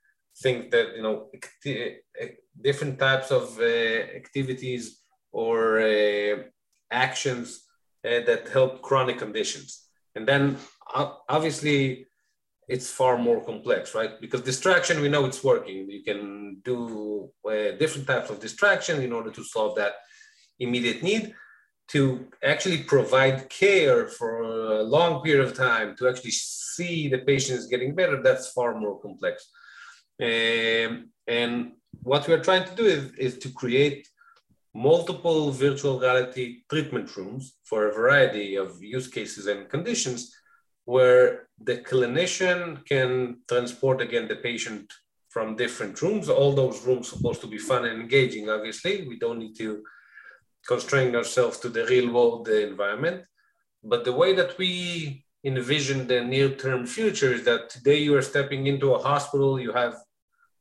Think 0.43 0.71
that 0.73 0.97
you 0.97 1.03
know 1.03 1.31
different 2.61 2.99
types 2.99 3.31
of 3.31 3.59
uh, 3.59 3.65
activities 3.65 5.01
or 5.33 5.81
uh, 5.81 6.43
actions 6.91 7.65
that 8.03 8.49
help 8.53 8.83
chronic 8.83 9.19
conditions, 9.19 9.87
and 10.15 10.27
then 10.29 10.59
obviously 11.29 12.07
it's 12.69 12.91
far 12.91 13.19
more 13.19 13.45
complex, 13.45 13.95
right? 13.95 14.21
Because 14.21 14.43
distraction, 14.43 15.01
we 15.01 15.09
know 15.09 15.25
it's 15.27 15.45
working. 15.45 15.89
You 15.91 16.03
can 16.03 16.61
do 16.65 17.31
uh, 17.47 17.77
different 17.79 18.07
types 18.07 18.31
of 18.31 18.41
distraction 18.41 19.03
in 19.03 19.13
order 19.13 19.31
to 19.31 19.45
solve 19.45 19.77
that 19.77 19.95
immediate 20.59 21.03
need 21.03 21.35
to 21.89 22.27
actually 22.43 22.79
provide 22.79 23.49
care 23.51 24.07
for 24.09 24.41
a 24.41 24.83
long 24.83 25.23
period 25.23 25.45
of 25.47 25.55
time 25.55 25.95
to 25.97 26.09
actually 26.09 26.31
see 26.31 27.09
the 27.09 27.19
patients 27.19 27.67
getting 27.67 27.95
better 27.95 28.23
that's 28.23 28.53
far 28.53 28.75
more 28.79 28.99
complex 29.01 29.51
um, 30.21 31.11
and 31.27 31.73
what 32.03 32.29
we're 32.29 32.43
trying 32.43 32.67
to 32.69 32.75
do 32.75 32.85
is, 32.85 33.13
is 33.15 33.39
to 33.39 33.51
create 33.51 34.07
multiple 34.75 35.51
virtual 35.51 36.01
reality 36.01 36.63
treatment 36.69 37.17
rooms 37.17 37.57
for 37.65 37.87
a 37.87 37.95
variety 37.95 38.57
of 38.57 38.83
use 38.83 39.09
cases 39.09 39.47
and 39.47 39.69
conditions 39.69 40.35
where 40.85 41.49
the 41.63 41.79
clinician 41.79 42.85
can 42.85 43.39
transport 43.49 44.01
again 44.01 44.27
the 44.29 44.37
patient 44.37 44.93
from 45.31 45.57
different 45.57 46.01
rooms 46.03 46.29
all 46.29 46.53
those 46.53 46.85
rooms 46.85 47.09
supposed 47.09 47.41
to 47.41 47.47
be 47.47 47.59
fun 47.59 47.85
and 47.85 48.01
engaging 48.01 48.51
obviously 48.51 49.07
we 49.09 49.17
don't 49.19 49.39
need 49.39 49.57
to 49.57 49.83
constrain 50.67 51.15
ourselves 51.15 51.59
to 51.59 51.69
the 51.69 51.85
real 51.87 52.13
world 52.13 52.47
the 52.47 52.67
environment. 52.67 53.25
But 53.83 54.05
the 54.05 54.13
way 54.13 54.35
that 54.35 54.57
we 54.59 55.24
envision 55.45 56.07
the 56.07 56.23
near 56.23 56.51
term 56.51 56.87
future 56.87 57.33
is 57.33 57.45
that 57.45 57.69
today 57.71 57.99
you 57.99 58.17
are 58.17 58.23
stepping 58.23 58.67
into 58.67 58.95
a 58.95 58.99
hospital, 58.99 59.61
you 59.61 59.73
have 59.73 59.95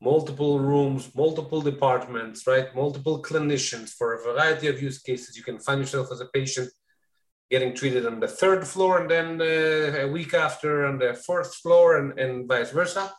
multiple 0.02 0.60
rooms, 0.60 1.10
multiple 1.16 1.62
departments, 1.62 2.46
right? 2.46 2.75
Multiple 2.75 3.22
clinicians 3.22 3.90
for 3.90 4.13
a 4.13 4.24
variety 4.24 4.68
of 4.68 4.82
use 4.82 5.00
cases. 5.00 5.38
You 5.38 5.44
can 5.44 5.60
find 5.60 5.80
yourself 5.80 6.10
as 6.12 6.20
a 6.20 6.25
patient 6.25 6.70
getting 7.50 7.74
treated 7.74 8.06
on 8.06 8.20
the 8.20 8.28
third 8.28 8.68
floor 8.68 9.00
and 9.00 9.10
then 9.10 9.30
uh, 9.42 10.06
a 10.06 10.08
week 10.08 10.34
after 10.34 10.86
on 10.86 10.98
the 10.98 11.13
fourth 11.13 11.56
floor 11.56 11.98
and, 11.98 12.20
and 12.20 12.48
vice 12.48 12.72
versa. 12.72 13.12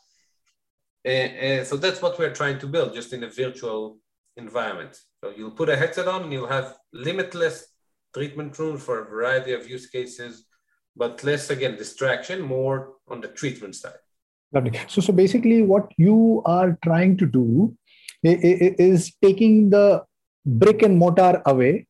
Uh, 1.06 1.62
so 1.64 1.76
that's 1.76 2.02
what 2.02 2.18
we're 2.18 2.38
trying 2.40 2.58
to 2.58 2.66
build 2.66 2.94
just 2.94 3.12
in 3.12 3.24
a 3.24 3.28
virtual 3.28 3.98
environment. 4.36 4.98
So 5.22 5.32
you'll 5.36 5.58
put 5.60 5.68
a 5.68 5.76
headset 5.76 6.08
on 6.08 6.24
and 6.24 6.32
you'll 6.32 6.56
have 6.58 6.76
limitless 6.92 7.66
treatment 8.12 8.58
rooms 8.58 8.82
for 8.82 9.00
a 9.00 9.08
variety 9.08 9.52
of 9.52 9.68
use 9.68 9.86
cases, 9.86 10.46
but 10.96 11.22
less 11.24 11.50
again 11.50 11.76
distraction, 11.76 12.40
more 12.40 12.94
on 13.08 13.20
the 13.20 13.28
treatment 13.28 13.74
side. 13.74 13.92
Lovely. 14.52 14.78
So, 14.86 15.00
so 15.00 15.12
basically, 15.12 15.62
what 15.62 15.90
you 15.98 16.42
are 16.46 16.78
trying 16.84 17.16
to 17.18 17.26
do 17.26 17.76
is 18.22 19.12
taking 19.22 19.70
the 19.70 20.04
brick 20.46 20.82
and 20.82 20.96
mortar 20.96 21.42
away 21.46 21.86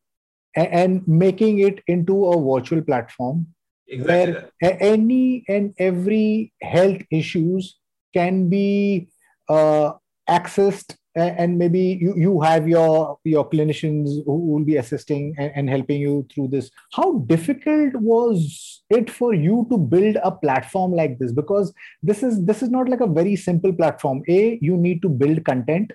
and 0.57 1.07
making 1.07 1.59
it 1.59 1.83
into 1.87 2.27
a 2.27 2.55
virtual 2.55 2.81
platform 2.83 3.47
exactly 3.89 4.33
where 4.33 4.51
that. 4.61 4.83
any 4.83 5.45
and 5.49 5.75
every 5.79 6.53
health 6.63 7.03
issues 7.11 7.77
can 8.15 8.49
be 8.49 9.09
uh, 9.49 9.93
accessed 10.29 10.97
and 11.17 11.59
maybe 11.59 11.99
you, 12.01 12.15
you 12.17 12.41
have 12.41 12.69
your 12.69 13.19
your 13.25 13.49
clinicians 13.49 14.25
who 14.27 14.37
will 14.37 14.65
be 14.65 14.77
assisting 14.77 15.35
and, 15.39 15.53
and, 15.55 15.71
helping 15.71 16.01
you 16.01 16.27
through 16.33 16.49
this. 16.49 16.71
How 16.93 17.19
difficult 17.19 17.95
was 17.95 18.83
it 18.91 19.11
for 19.11 19.33
you 19.33 19.67
to 19.71 19.79
build 19.79 20.17
a 20.23 20.33
platform 20.33 20.93
like 20.93 21.19
this? 21.19 21.33
Because 21.33 21.73
this 22.03 22.23
is 22.23 22.45
this 22.45 22.63
is 22.63 22.71
not 22.71 22.89
like 22.89 23.01
a 23.01 23.07
very 23.07 23.37
simple 23.37 23.73
platform. 23.73 24.23
A 24.29 24.59
you 24.61 24.77
need 24.77 25.03
to 25.03 25.09
build 25.09 25.45
content 25.45 25.93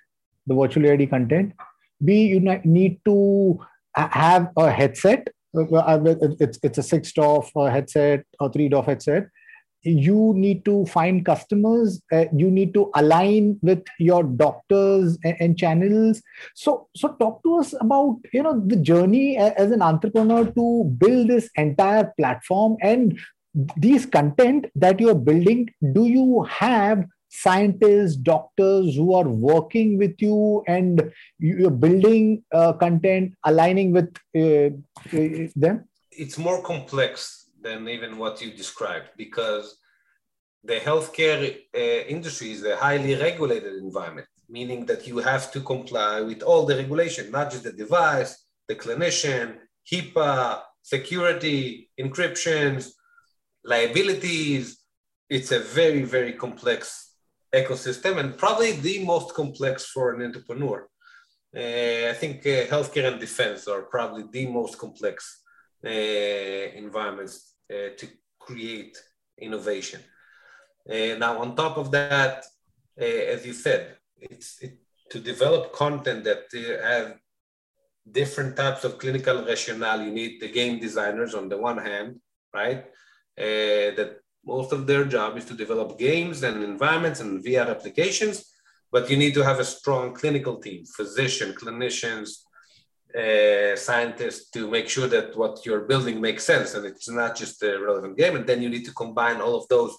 the 0.48 0.56
virtual 0.56 0.84
reality 0.84 1.06
content. 1.06 1.54
B 2.04 2.28
you 2.28 2.40
need 2.64 3.00
to 3.06 3.60
have 3.96 4.52
a 4.56 4.72
headset 4.72 5.28
uh, 5.56 6.00
it's 6.40 6.60
it's 6.64 6.78
a 6.78 6.84
six 6.84 7.12
DOF 7.12 7.52
headset 7.56 8.24
or 8.40 8.52
three 8.52 8.70
DOF 8.70 8.86
headset 8.86 9.28
you 9.84 10.34
need 10.36 10.66
to 10.66 10.86
find 10.88 11.26
customers 11.26 12.02
uh, 12.12 12.26
you 12.36 12.52
need 12.52 12.74
to 12.74 12.92
align 12.96 13.58
with 13.62 13.84
your 13.98 14.24
doctors 14.24 15.18
and, 15.24 15.38
and, 15.40 15.58
channels. 15.58 16.22
So 16.56 16.88
so 16.96 17.16
talk 17.20 17.44
to 17.44 17.58
us 17.58 17.74
about 17.80 18.18
you 18.34 18.44
know 18.44 18.62
the 18.66 18.76
journey 18.76 19.38
as 19.38 19.72
an 19.72 19.82
entrepreneur 19.82 20.46
to 20.46 20.84
build 20.98 21.30
this 21.30 21.50
entire 21.56 22.14
platform 22.18 22.78
and 22.82 23.18
these 23.78 24.06
content 24.06 24.68
that 24.76 25.00
you're 25.00 25.16
building. 25.16 25.70
Do 25.94 26.06
you 26.06 26.44
have 26.44 27.06
scientists 27.30 28.16
doctors 28.16 28.96
who 28.96 29.14
are 29.14 29.28
working 29.28 29.98
with 29.98 30.16
you 30.20 30.64
and 30.68 31.12
you're 31.38 31.70
building 31.70 32.44
uh, 32.54 32.74
content 32.74 33.34
aligning 33.46 33.92
with 33.92 34.14
uh, 34.36 34.76
uh 35.18 35.48
them? 35.56 35.86
It's 36.12 36.38
more 36.38 36.62
complex 36.64 37.39
than 37.62 37.88
even 37.88 38.18
what 38.18 38.42
you 38.42 38.52
described 38.52 39.10
because 39.18 39.78
the 40.64 40.76
healthcare 40.76 41.58
uh, 41.76 41.80
industry 42.08 42.52
is 42.52 42.64
a 42.64 42.76
highly 42.76 43.16
regulated 43.16 43.76
environment, 43.76 44.28
meaning 44.50 44.86
that 44.86 45.08
you 45.08 45.20
have 45.20 45.52
to 45.54 45.62
comply 45.62 46.22
with 46.22 46.42
all 46.44 46.66
the 46.66 46.76
regulation, 46.76 47.32
not 47.32 47.52
just 47.52 47.64
the 47.64 47.72
device, 47.72 48.46
the 48.68 48.76
clinician, 48.76 49.56
HIPAA, 49.92 50.62
security, 50.82 51.90
encryptions, 52.00 52.92
liabilities. 53.64 54.80
It's 55.30 55.52
a 55.52 55.60
very, 55.60 56.04
very 56.04 56.34
complex 56.34 57.14
ecosystem 57.54 58.18
and 58.18 58.38
probably 58.38 58.74
the 58.74 59.04
most 59.06 59.34
complex 59.34 59.86
for 59.86 60.14
an 60.14 60.22
entrepreneur. 60.22 60.88
Uh, 61.56 62.10
I 62.10 62.14
think 62.14 62.46
uh, 62.46 62.66
healthcare 62.74 63.12
and 63.12 63.20
defense 63.20 63.68
are 63.68 63.84
probably 63.84 64.24
the 64.32 64.46
most 64.48 64.78
complex 64.78 65.42
uh, 65.84 65.90
environments 65.90 67.49
to 67.70 68.08
create 68.40 68.98
innovation. 69.38 70.02
Uh, 70.90 71.16
now, 71.18 71.40
on 71.40 71.56
top 71.56 71.78
of 71.78 71.92
that, 71.92 72.46
uh, 73.00 73.04
as 73.04 73.46
you 73.46 73.54
said, 73.54 73.96
it's 74.18 74.60
it, 74.62 74.78
to 75.12 75.20
develop 75.20 75.74
content 75.74 76.24
that 76.24 76.44
have 76.84 77.18
different 78.12 78.56
types 78.56 78.84
of 78.84 78.98
clinical 78.98 79.46
rationale. 79.46 80.02
You 80.02 80.12
need 80.12 80.42
the 80.42 80.52
game 80.52 80.80
designers 80.80 81.34
on 81.34 81.50
the 81.50 81.58
one 81.58 81.78
hand, 81.78 82.20
right? 82.54 82.86
that 83.38 84.20
most 84.46 84.72
of 84.74 84.86
their 84.86 85.06
job 85.06 85.38
is 85.38 85.46
to 85.46 85.54
develop 85.54 85.98
games 85.98 86.44
and 86.44 86.64
environments 86.64 87.20
and 87.22 87.44
VR 87.44 87.70
applications, 87.70 88.52
but 88.92 89.10
you 89.10 89.18
need 89.18 89.34
to 89.34 89.44
have 89.44 89.60
a 89.60 89.66
strong 89.66 90.14
clinical 90.14 90.58
team, 90.58 90.84
physician, 90.86 91.54
clinicians, 91.54 92.30
uh, 93.20 93.76
scientists 93.76 94.50
to 94.52 94.70
make 94.76 94.88
sure 94.88 95.08
that 95.08 95.36
what 95.36 95.66
you're 95.66 95.86
building 95.92 96.18
makes 96.22 96.44
sense 96.46 96.70
and 96.76 96.86
it's 96.86 97.10
not 97.10 97.36
just 97.36 97.62
a 97.64 97.80
relevant 97.88 98.16
game. 98.18 98.36
And 98.38 98.46
then 98.48 98.62
you 98.62 98.70
need 98.70 98.86
to 98.86 98.94
combine 98.94 99.42
all 99.42 99.56
of 99.56 99.68
those 99.68 99.94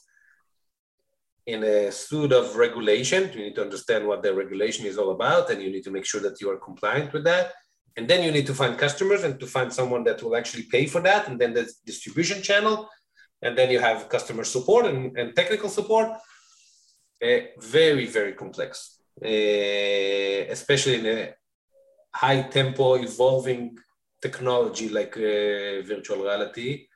in 1.46 1.62
a 1.64 1.90
suite 1.90 2.32
of 2.32 2.56
regulation. 2.56 3.30
You 3.34 3.42
need 3.46 3.56
to 3.56 3.62
understand 3.62 4.06
what 4.06 4.22
the 4.22 4.32
regulation 4.34 4.86
is 4.86 4.98
all 4.98 5.10
about, 5.10 5.50
and 5.50 5.62
you 5.62 5.70
need 5.70 5.84
to 5.84 5.90
make 5.90 6.06
sure 6.10 6.20
that 6.20 6.40
you 6.40 6.50
are 6.50 6.58
compliant 6.68 7.12
with 7.12 7.24
that. 7.24 7.52
And 7.96 8.08
then 8.08 8.22
you 8.22 8.32
need 8.36 8.46
to 8.46 8.54
find 8.54 8.78
customers 8.78 9.24
and 9.24 9.38
to 9.40 9.46
find 9.46 9.72
someone 9.72 10.04
that 10.04 10.22
will 10.22 10.36
actually 10.36 10.64
pay 10.64 10.86
for 10.86 11.00
that. 11.02 11.28
And 11.28 11.40
then 11.40 11.52
the 11.54 11.70
distribution 11.84 12.42
channel. 12.42 12.88
And 13.42 13.56
then 13.58 13.70
you 13.70 13.80
have 13.80 14.08
customer 14.08 14.44
support 14.44 14.86
and, 14.86 15.16
and 15.18 15.34
technical 15.34 15.68
support. 15.68 16.08
Uh, 17.22 17.40
very, 17.58 18.06
very 18.06 18.32
complex, 18.32 18.98
uh, 19.22 19.28
especially 20.56 20.96
in 21.00 21.06
a 21.06 21.34
high 22.14 22.42
tempo 22.42 22.94
evolving 22.94 23.76
technology 24.20 24.88
like 24.88 25.16
uh, 25.16 25.82
virtual 25.86 26.22
reality. 26.22 26.86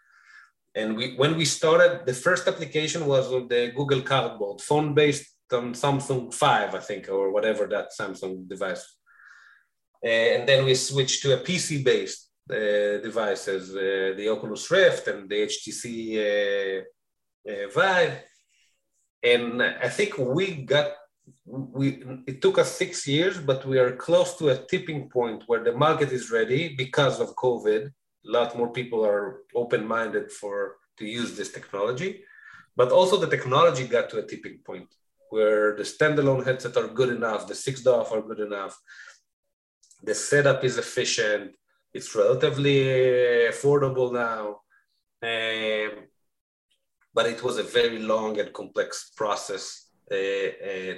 And 0.75 0.97
we, 0.97 1.14
when 1.16 1.37
we 1.37 1.44
started, 1.44 2.04
the 2.04 2.14
first 2.14 2.49
application 2.49 3.06
was 3.06 3.30
the 3.30 3.73
Google 3.76 4.02
Cardboard, 4.02 4.61
phone 4.61 4.92
based 4.92 5.26
on 5.52 5.73
Samsung 5.73 6.35
5, 6.35 6.75
I 6.75 6.78
think, 6.80 7.09
or 7.09 7.30
whatever 7.30 7.66
that 7.66 7.90
Samsung 7.99 8.49
device. 8.49 8.85
Uh, 10.04 10.09
and 10.09 10.49
then 10.49 10.64
we 10.64 10.75
switched 10.75 11.23
to 11.23 11.35
a 11.35 11.38
PC 11.38 11.85
based 11.85 12.30
uh, 12.50 12.99
devices, 13.02 13.75
uh, 13.75 14.14
the 14.16 14.28
Oculus 14.28 14.71
Rift 14.71 15.09
and 15.09 15.30
the 15.30 15.47
HTC 15.47 15.87
uh, 16.18 17.50
uh, 17.50 17.68
Vive. 17.75 18.23
And 19.23 19.62
I 19.62 19.88
think 19.88 20.18
we 20.18 20.64
got 20.64 20.92
we 21.47 22.02
it 22.26 22.43
took 22.43 22.59
us 22.59 22.71
six 22.73 23.07
years, 23.07 23.38
but 23.38 23.64
we 23.64 23.78
are 23.78 23.93
close 23.97 24.37
to 24.38 24.49
a 24.49 24.59
tipping 24.71 25.09
point 25.09 25.45
where 25.47 25.62
the 25.64 25.73
market 25.73 26.11
is 26.12 26.31
ready 26.31 26.75
because 26.75 27.21
of 27.21 27.37
COVID. 27.37 27.87
A 27.87 28.31
lot 28.31 28.57
more 28.57 28.71
people 28.73 29.04
are 29.04 29.40
open-minded 29.54 30.33
for 30.33 30.76
to 30.99 31.04
use 31.04 31.37
this 31.37 31.52
technology, 31.52 32.25
but 32.76 32.90
also 32.90 33.16
the 33.16 33.28
technology 33.37 33.87
got 33.87 34.09
to 34.11 34.19
a 34.19 34.26
tipping 34.26 34.59
point 34.64 34.88
where 35.31 35.76
the 35.76 35.83
standalone 35.83 36.45
headsets 36.45 36.76
are 36.76 36.88
good 36.88 37.09
enough, 37.09 37.47
the 37.47 37.54
six 37.54 37.83
DOF 37.83 38.12
are 38.12 38.23
good 38.23 38.40
enough, 38.40 38.78
the 40.02 40.14
setup 40.14 40.62
is 40.62 40.78
efficient, 40.78 41.57
it's 41.93 42.14
relatively 42.14 42.78
affordable 43.52 44.12
now. 44.12 44.61
Um, 45.23 46.04
but 47.12 47.26
it 47.26 47.43
was 47.43 47.59
a 47.59 47.62
very 47.62 48.00
long 48.00 48.38
and 48.38 48.52
complex 48.52 49.12
process 49.16 49.84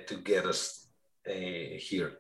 to 0.07 0.17
get 0.23 0.47
us 0.47 0.87
uh, 1.29 1.33
here. 1.33 2.19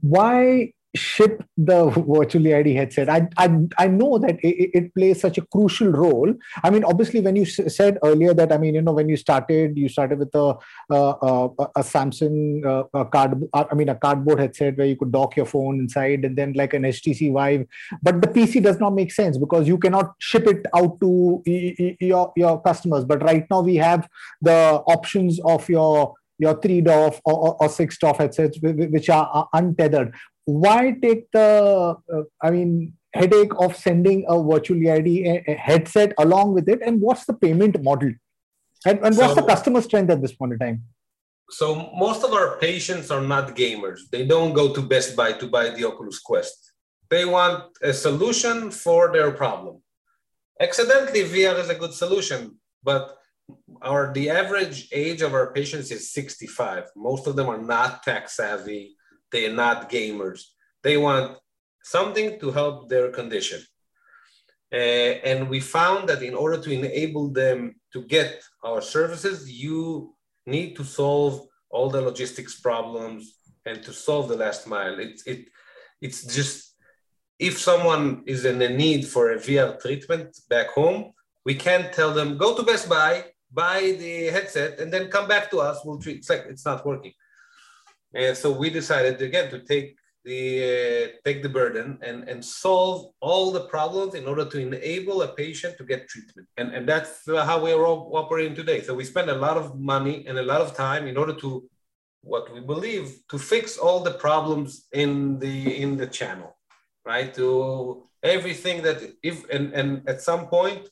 Why 0.00 0.72
ship 0.94 1.42
the 1.56 1.86
virtual 1.90 2.42
reality 2.42 2.74
headset? 2.74 3.08
I 3.08 3.28
i, 3.36 3.48
I 3.78 3.86
know 3.88 4.18
that 4.18 4.38
it, 4.44 4.70
it, 4.74 4.94
plays 4.94 5.20
such 5.20 5.38
a 5.38 5.46
crucial 5.46 5.88
role. 5.88 6.32
I 6.62 6.70
mean 6.70 6.84
obviously 6.84 7.20
when 7.20 7.36
you 7.36 7.44
said 7.44 7.98
earlier 8.04 8.32
that 8.34 8.52
i 8.52 8.58
mean 8.58 8.74
you 8.74 8.82
know 8.82 8.92
when 8.92 9.08
you 9.08 9.16
started 9.16 9.76
you 9.76 9.88
started 9.88 10.18
with 10.20 10.34
a 10.34 10.54
a, 10.90 10.94
a, 10.94 11.48
a 11.76 11.82
samsung 11.82 12.64
uh, 12.64 12.84
a 12.94 13.04
card 13.06 13.42
i 13.52 13.74
mean 13.74 13.88
a 13.88 13.94
cardboard 13.94 14.38
headset 14.38 14.76
where 14.76 14.86
you 14.86 14.96
could 14.96 15.10
dock 15.10 15.36
your 15.36 15.46
phone 15.46 15.80
inside 15.80 16.24
and 16.24 16.36
then 16.36 16.52
like 16.52 16.74
an 16.74 16.82
htc 16.82 17.32
vive. 17.32 17.66
But 18.02 18.20
the 18.22 18.28
pc 18.28 18.62
does 18.62 18.78
not 18.78 18.94
make 18.94 19.12
sense 19.12 19.36
because 19.36 19.66
you 19.66 19.78
cannot 19.78 20.12
ship 20.18 20.46
it 20.46 20.66
out 20.76 21.00
to 21.00 21.42
your 22.00 22.32
your 22.36 22.62
customers. 22.62 23.04
But 23.04 23.22
right 23.22 23.44
now 23.50 23.62
we 23.62 23.76
have 23.76 24.08
the 24.40 24.82
options 24.86 25.40
of 25.40 25.68
your 25.68 26.14
your 26.38 26.60
three 26.60 26.80
DOF 26.80 27.20
or, 27.24 27.34
or, 27.34 27.62
or 27.62 27.68
six 27.68 27.98
DOF 27.98 28.18
headsets 28.18 28.58
which 28.60 29.08
are 29.08 29.48
untethered. 29.52 30.14
Why 30.44 30.94
take 31.00 31.30
the 31.32 31.96
uh, 32.12 32.22
i 32.42 32.50
mean 32.50 32.94
headache 33.14 33.52
of 33.58 33.76
sending 33.76 34.24
a 34.28 34.42
virtual 34.42 34.78
a 34.86 35.54
headset 35.58 36.12
along 36.18 36.54
with 36.54 36.68
it? 36.68 36.80
And 36.84 37.00
what's 37.00 37.24
the 37.24 37.34
payment 37.34 37.82
model? 37.82 38.12
And, 38.86 38.98
and 38.98 39.16
what's 39.16 39.34
so, 39.34 39.40
the 39.40 39.46
customer 39.46 39.80
strength 39.80 40.10
at 40.10 40.20
this 40.20 40.32
point 40.32 40.52
in 40.52 40.58
time? 40.58 40.82
So 41.50 41.90
most 41.96 42.24
of 42.24 42.32
our 42.32 42.58
patients 42.58 43.10
are 43.10 43.20
not 43.20 43.56
gamers. 43.56 44.00
They 44.10 44.26
don't 44.26 44.52
go 44.52 44.74
to 44.74 44.82
best 44.82 45.16
buy 45.16 45.32
to 45.32 45.46
buy 45.46 45.70
the 45.70 45.84
oculus 45.84 46.18
quest. 46.18 46.72
They 47.08 47.24
want 47.24 47.64
a 47.82 47.92
solution 47.92 48.70
for 48.70 49.12
their 49.12 49.30
problem. 49.30 49.80
Accidentally 50.60 51.22
vr 51.22 51.58
is 51.58 51.68
a 51.68 51.74
good 51.74 51.92
solution 51.92 52.58
but 52.84 53.16
our 53.82 54.12
the 54.12 54.30
average 54.30 54.88
age 54.92 55.20
of 55.22 55.34
our 55.34 55.52
patients 55.52 55.90
is 55.90 56.12
65 56.12 56.84
most 56.96 57.26
of 57.26 57.36
them 57.36 57.48
are 57.48 57.60
not 57.60 58.02
tech 58.02 58.28
savvy 58.28 58.96
they 59.34 59.46
are 59.46 59.60
not 59.66 59.90
gamers. 59.90 60.40
They 60.84 60.96
want 60.96 61.36
something 61.82 62.38
to 62.38 62.52
help 62.52 62.88
their 62.88 63.10
condition. 63.10 63.60
Uh, 64.72 65.12
and 65.30 65.50
we 65.50 65.58
found 65.58 66.08
that 66.08 66.22
in 66.22 66.34
order 66.34 66.58
to 66.62 66.70
enable 66.70 67.26
them 67.32 67.74
to 67.92 68.00
get 68.16 68.42
our 68.62 68.80
services, 68.80 69.50
you 69.50 70.14
need 70.46 70.76
to 70.76 70.84
solve 70.84 71.32
all 71.68 71.90
the 71.90 72.00
logistics 72.00 72.60
problems 72.60 73.22
and 73.66 73.82
to 73.82 73.92
solve 73.92 74.28
the 74.28 74.36
last 74.36 74.68
mile. 74.68 75.00
It, 75.00 75.20
it, 75.26 75.40
it's 76.00 76.22
just, 76.36 76.76
if 77.40 77.58
someone 77.58 78.22
is 78.26 78.44
in 78.44 78.62
a 78.62 78.68
need 78.68 79.02
for 79.04 79.32
a 79.32 79.38
VR 79.38 79.80
treatment 79.80 80.28
back 80.48 80.68
home, 80.68 81.12
we 81.44 81.56
can't 81.56 81.92
tell 81.92 82.12
them, 82.14 82.38
go 82.38 82.56
to 82.56 82.62
Best 82.62 82.88
Buy, 82.88 83.24
buy 83.54 83.96
the 84.02 84.26
headset, 84.36 84.80
and 84.80 84.92
then 84.92 85.10
come 85.16 85.28
back 85.28 85.50
to 85.52 85.60
us, 85.60 85.80
we'll 85.84 85.98
treat, 85.98 86.18
it's 86.18 86.30
like, 86.30 86.44
it's 86.48 86.66
not 86.70 86.84
working. 86.84 87.12
And 88.14 88.36
so 88.36 88.50
we 88.52 88.70
decided 88.70 89.20
again 89.22 89.50
to 89.50 89.60
take 89.60 89.96
the 90.24 90.42
uh, 90.72 91.08
take 91.24 91.42
the 91.42 91.48
burden 91.48 91.98
and, 92.00 92.18
and 92.30 92.42
solve 92.42 93.12
all 93.20 93.52
the 93.52 93.66
problems 93.66 94.14
in 94.14 94.26
order 94.26 94.44
to 94.46 94.58
enable 94.58 95.20
a 95.22 95.28
patient 95.28 95.76
to 95.76 95.84
get 95.84 96.08
treatment. 96.08 96.48
And, 96.56 96.72
and 96.74 96.88
that's 96.88 97.12
how 97.26 97.62
we 97.62 97.72
are 97.72 97.84
operating 97.84 98.54
today. 98.54 98.80
So 98.80 98.94
we 98.94 99.04
spend 99.04 99.28
a 99.28 99.34
lot 99.46 99.56
of 99.56 99.78
money 99.78 100.24
and 100.26 100.38
a 100.38 100.42
lot 100.42 100.62
of 100.62 100.74
time 100.74 101.06
in 101.06 101.16
order 101.16 101.34
to 101.34 101.68
what 102.22 102.52
we 102.54 102.60
believe 102.60 103.18
to 103.28 103.38
fix 103.38 103.76
all 103.76 104.00
the 104.00 104.12
problems 104.12 104.86
in 104.92 105.38
the 105.38 105.56
in 105.82 105.96
the 105.96 106.06
channel, 106.06 106.56
right? 107.04 107.34
To 107.34 108.08
everything 108.22 108.82
that 108.82 108.98
if 109.22 109.48
and, 109.50 109.74
and 109.74 110.08
at 110.08 110.22
some 110.22 110.46
point 110.46 110.88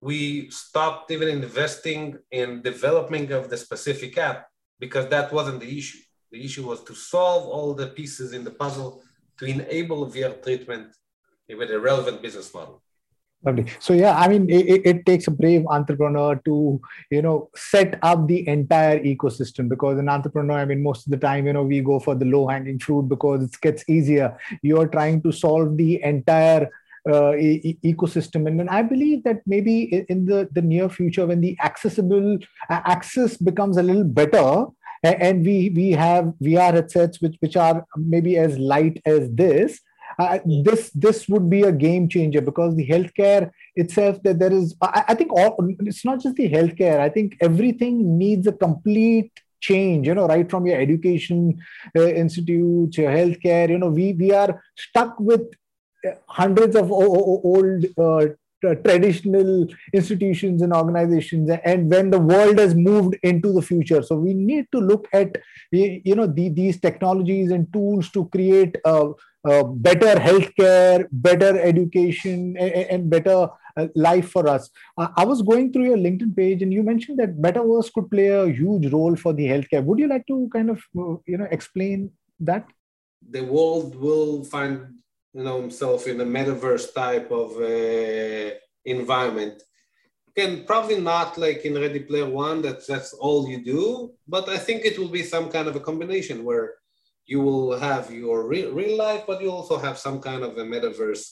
we 0.00 0.50
stopped 0.50 1.10
even 1.10 1.28
investing 1.28 2.18
in 2.30 2.62
developing 2.62 3.32
of 3.32 3.50
the 3.50 3.56
specific 3.56 4.16
app 4.18 4.48
because 4.78 5.08
that 5.08 5.32
wasn't 5.32 5.60
the 5.60 5.78
issue 5.78 5.98
the 6.30 6.44
issue 6.44 6.66
was 6.66 6.82
to 6.84 6.94
solve 6.94 7.48
all 7.48 7.74
the 7.74 7.88
pieces 7.88 8.32
in 8.32 8.44
the 8.44 8.50
puzzle 8.50 9.02
to 9.38 9.46
enable 9.46 10.06
VR 10.06 10.42
treatment 10.42 10.94
with 11.48 11.70
a 11.70 11.80
relevant 11.80 12.22
business 12.22 12.54
model. 12.54 12.82
Lovely. 13.42 13.66
So 13.78 13.94
yeah, 13.94 14.18
I 14.18 14.28
mean, 14.28 14.50
it, 14.50 14.82
it, 14.84 15.06
takes 15.06 15.26
a 15.26 15.30
brave 15.30 15.64
entrepreneur 15.66 16.36
to 16.44 16.78
you 17.10 17.22
know 17.22 17.48
set 17.56 17.98
up 18.02 18.28
the 18.28 18.46
entire 18.46 19.00
ecosystem 19.02 19.66
because 19.66 19.98
an 19.98 20.10
entrepreneur, 20.10 20.58
I 20.58 20.66
mean, 20.66 20.82
most 20.82 21.06
of 21.06 21.10
the 21.10 21.16
time, 21.16 21.46
you 21.46 21.54
know, 21.54 21.62
we 21.62 21.80
go 21.80 21.98
for 21.98 22.14
the 22.14 22.26
low 22.26 22.46
hanging 22.48 22.78
fruit 22.78 23.08
because 23.08 23.42
it 23.42 23.60
gets 23.62 23.82
easier. 23.88 24.36
You 24.60 24.78
are 24.78 24.86
trying 24.86 25.22
to 25.22 25.32
solve 25.32 25.78
the 25.78 26.02
entire 26.02 26.68
uh, 27.08 27.34
e- 27.36 27.78
ecosystem 27.84 28.46
and 28.46 28.68
i 28.68 28.82
believe 28.82 29.22
that 29.24 29.40
maybe 29.46 30.04
in 30.08 30.26
the, 30.26 30.48
the 30.52 30.62
near 30.62 30.88
future 30.88 31.26
when 31.26 31.40
the 31.40 31.56
accessible 31.62 32.38
uh, 32.68 32.80
access 32.84 33.36
becomes 33.36 33.76
a 33.76 33.82
little 33.82 34.04
better 34.04 34.66
and 35.02 35.44
we 35.44 35.70
we 35.70 35.92
have 35.92 36.32
VR 36.42 36.74
headsets 36.74 37.20
which 37.20 37.36
which 37.40 37.56
are 37.56 37.86
maybe 37.96 38.36
as 38.36 38.58
light 38.58 39.00
as 39.06 39.30
this. 39.30 39.80
Uh, 40.18 40.38
this 40.64 40.90
this 40.90 41.28
would 41.28 41.48
be 41.48 41.62
a 41.62 41.72
game 41.72 42.08
changer 42.08 42.40
because 42.40 42.76
the 42.76 42.86
healthcare 42.86 43.50
itself 43.76 44.22
that 44.22 44.38
there 44.38 44.52
is 44.52 44.74
I, 44.82 45.04
I 45.08 45.14
think 45.14 45.32
all 45.32 45.56
it's 45.78 46.04
not 46.04 46.20
just 46.20 46.34
the 46.34 46.50
healthcare 46.50 47.00
I 47.00 47.08
think 47.08 47.36
everything 47.40 48.18
needs 48.18 48.46
a 48.46 48.52
complete 48.52 49.32
change 49.60 50.06
you 50.08 50.14
know 50.14 50.26
right 50.26 50.50
from 50.50 50.66
your 50.66 50.80
education 50.80 51.58
uh, 51.96 52.08
institutes 52.08 52.98
your 52.98 53.10
healthcare 53.10 53.68
you 53.70 53.78
know 53.78 53.88
we 53.88 54.12
we 54.14 54.32
are 54.32 54.62
stuck 54.76 55.18
with 55.20 55.42
hundreds 56.26 56.76
of 56.76 56.90
old 56.92 57.84
uh, 57.98 58.26
traditional 58.60 59.66
institutions 59.92 60.62
and 60.62 60.72
organizations 60.72 61.50
and 61.64 61.90
when 61.90 62.10
the 62.10 62.18
world 62.18 62.58
has 62.58 62.74
moved 62.74 63.16
into 63.22 63.52
the 63.52 63.62
future. 63.62 64.02
So 64.02 64.16
we 64.16 64.34
need 64.34 64.66
to 64.72 64.78
look 64.78 65.08
at 65.12 65.36
you 65.70 66.14
know 66.14 66.26
the, 66.26 66.50
these 66.50 66.80
technologies 66.80 67.50
and 67.50 67.72
tools 67.72 68.10
to 68.10 68.26
create 68.26 68.76
a, 68.84 69.12
a 69.44 69.64
better 69.64 70.14
healthcare 70.16 71.06
better 71.10 71.58
education 71.58 72.56
and, 72.58 73.08
better 73.08 73.48
uh, 73.76 73.86
life 73.94 74.30
for 74.30 74.46
us. 74.48 74.68
I 74.98 75.24
was 75.24 75.42
going 75.42 75.72
through 75.72 75.86
your 75.86 75.96
linkedin 75.96 76.36
page 76.36 76.62
and 76.62 76.72
you 76.72 76.82
mentioned 76.82 77.18
that 77.18 77.40
metaverse 77.40 77.92
could 77.92 78.10
play 78.10 78.28
a 78.28 78.46
huge 78.46 78.92
role 78.92 79.16
for 79.16 79.32
the 79.32 79.46
healthcare. 79.46 79.82
Would 79.84 79.98
you 79.98 80.08
like 80.08 80.26
to 80.26 80.50
kind 80.52 80.70
of 80.70 80.78
uh, 80.98 81.16
you 81.26 81.38
know 81.38 81.48
explain 81.50 82.10
that? 82.40 82.66
The 83.30 83.44
world 83.44 83.94
will 83.94 84.44
find 84.44 85.00
you 85.32 85.42
know 85.42 85.60
himself 85.60 86.06
in 86.06 86.20
a 86.20 86.24
metaverse 86.24 86.92
type 86.94 87.30
of 87.30 87.56
uh, 87.56 88.54
environment. 88.84 89.62
Again 90.28 90.64
probably 90.64 91.00
not 91.00 91.38
like 91.38 91.64
in 91.64 91.74
ready 91.74 92.00
player 92.00 92.28
one 92.28 92.62
that 92.62 92.86
that's 92.86 93.12
all 93.14 93.48
you 93.48 93.64
do 93.64 94.12
but 94.28 94.48
i 94.48 94.56
think 94.56 94.84
it 94.84 94.96
will 94.96 95.08
be 95.08 95.24
some 95.24 95.48
kind 95.50 95.66
of 95.66 95.74
a 95.74 95.80
combination 95.80 96.44
where 96.44 96.74
you 97.26 97.40
will 97.40 97.78
have 97.78 98.12
your 98.12 98.46
real, 98.46 98.72
real 98.72 98.96
life 98.96 99.24
but 99.26 99.42
you 99.42 99.50
also 99.50 99.76
have 99.76 99.98
some 99.98 100.20
kind 100.20 100.42
of 100.44 100.56
a 100.56 100.64
metaverse 100.64 101.24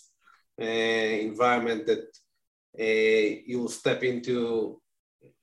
uh, 0.60 0.64
environment 0.64 1.86
that 1.86 2.06
uh, 2.80 3.28
you 3.46 3.60
will 3.60 3.68
step 3.68 4.02
into 4.02 4.80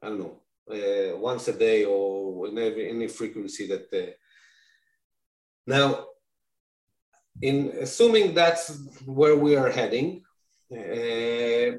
i 0.01 0.09
don't 0.09 0.19
know 0.19 0.41
uh, 0.75 1.17
once 1.17 1.47
a 1.47 1.53
day 1.53 1.85
or 1.85 2.47
in 2.47 2.57
every, 2.57 2.89
any 2.89 3.07
frequency 3.07 3.67
that 3.67 3.87
uh, 3.93 4.11
now 5.65 6.05
in 7.41 7.73
assuming 7.81 8.33
that's 8.33 8.77
where 9.05 9.35
we 9.35 9.55
are 9.55 9.69
heading, 9.69 10.23
uh, 10.71 11.77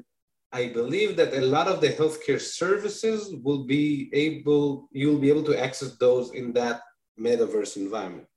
I 0.51 0.69
believe 0.69 1.17
that 1.17 1.33
a 1.33 1.41
lot 1.41 1.67
of 1.67 1.81
the 1.81 1.89
healthcare 1.89 2.39
services 2.39 3.33
will 3.43 3.65
be 3.65 4.09
able, 4.13 4.87
you'll 4.91 5.19
be 5.19 5.29
able 5.29 5.43
to 5.43 5.61
access 5.61 5.97
those 5.97 6.33
in 6.33 6.53
that 6.53 6.81
metaverse 7.19 7.75
environment. 7.77 8.27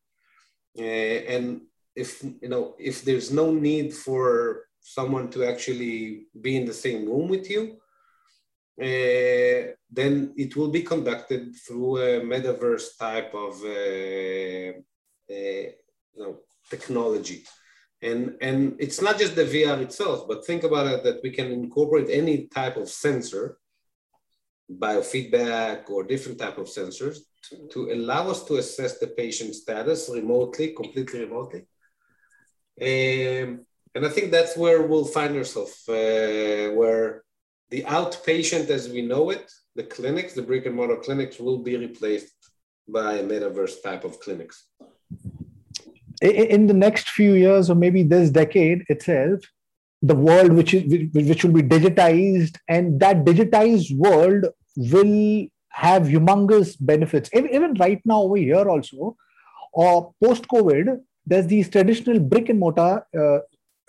Uh, 0.78 0.82
and 0.82 1.62
if, 1.94 2.22
you 2.22 2.48
know, 2.48 2.74
if 2.78 3.04
there's 3.04 3.30
no 3.30 3.52
need 3.52 3.92
for 3.94 4.64
someone 4.80 5.30
to 5.30 5.44
actually 5.44 6.26
be 6.40 6.56
in 6.56 6.64
the 6.64 6.72
same 6.72 7.06
room 7.06 7.28
with 7.28 7.48
you, 7.50 7.76
uh, 8.80 9.72
then 9.90 10.32
it 10.36 10.56
will 10.56 10.70
be 10.70 10.82
conducted 10.82 11.54
through 11.54 11.98
a 11.98 12.20
metaverse 12.20 12.96
type 12.98 13.34
of, 13.34 13.62
uh, 13.62 14.72
uh 15.30 15.66
you 16.14 16.22
know, 16.24 16.38
technology. 16.70 17.44
And, 18.02 18.36
and 18.40 18.76
it's 18.78 19.02
not 19.02 19.18
just 19.18 19.36
the 19.36 19.44
VR 19.44 19.80
itself, 19.82 20.26
but 20.26 20.46
think 20.46 20.64
about 20.64 20.86
it 20.86 21.04
that 21.04 21.20
we 21.22 21.30
can 21.30 21.52
incorporate 21.52 22.08
any 22.08 22.46
type 22.46 22.76
of 22.78 22.88
sensor 22.88 23.58
biofeedback 24.72 25.90
or 25.90 26.04
different 26.04 26.38
type 26.38 26.56
of 26.56 26.66
sensors 26.66 27.18
to, 27.48 27.68
to 27.72 27.92
allow 27.92 28.30
us 28.30 28.44
to 28.44 28.56
assess 28.56 28.98
the 28.98 29.08
patient 29.08 29.54
status 29.54 30.08
remotely, 30.12 30.68
completely 30.72 31.20
remotely. 31.20 31.66
Um, 32.80 33.66
and 33.94 34.06
I 34.06 34.08
think 34.08 34.30
that's 34.30 34.56
where 34.56 34.82
we'll 34.82 35.04
find 35.04 35.36
ourselves, 35.36 35.86
uh, 35.88 36.70
where 36.74 37.24
the 37.70 37.82
outpatient 37.82 38.70
as 38.70 38.88
we 38.88 39.02
know 39.02 39.30
it, 39.30 39.50
the 39.74 39.82
clinics, 39.82 40.34
the 40.34 40.42
brick 40.42 40.66
and 40.66 40.74
mortar 40.74 40.96
clinics 40.96 41.38
will 41.38 41.58
be 41.58 41.76
replaced 41.76 42.32
by 42.88 43.14
a 43.14 43.24
metaverse 43.24 43.82
type 43.82 44.04
of 44.04 44.20
clinics. 44.20 44.66
In 46.20 46.66
the 46.66 46.74
next 46.74 47.08
few 47.08 47.32
years, 47.32 47.70
or 47.70 47.74
maybe 47.74 48.02
this 48.02 48.30
decade 48.30 48.84
itself, 48.88 49.40
the 50.02 50.14
world 50.14 50.52
which 50.52 50.74
is 50.74 50.84
which 51.14 51.44
will 51.44 51.52
be 51.52 51.62
digitized, 51.62 52.56
and 52.68 53.00
that 53.00 53.24
digitized 53.24 53.96
world 53.96 54.46
will 54.76 55.46
have 55.70 56.02
humongous 56.04 56.76
benefits. 56.80 57.30
Even 57.32 57.74
right 57.74 58.00
now 58.04 58.22
over 58.22 58.36
here 58.36 58.68
also, 58.68 59.16
or 59.72 60.12
post 60.22 60.46
COVID, 60.48 61.00
there's 61.26 61.46
these 61.46 61.70
traditional 61.70 62.18
brick 62.18 62.48
and 62.48 62.58
mortar 62.58 63.06
uh, 63.16 63.38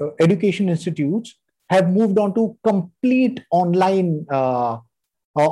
uh, 0.02 0.12
education 0.20 0.70
institutes 0.70 1.36
have 1.70 1.90
moved 1.90 2.18
on 2.18 2.34
to 2.36 2.58
complete 2.64 3.44
online 3.52 4.26
uh, 4.30 4.78
uh, 5.36 5.48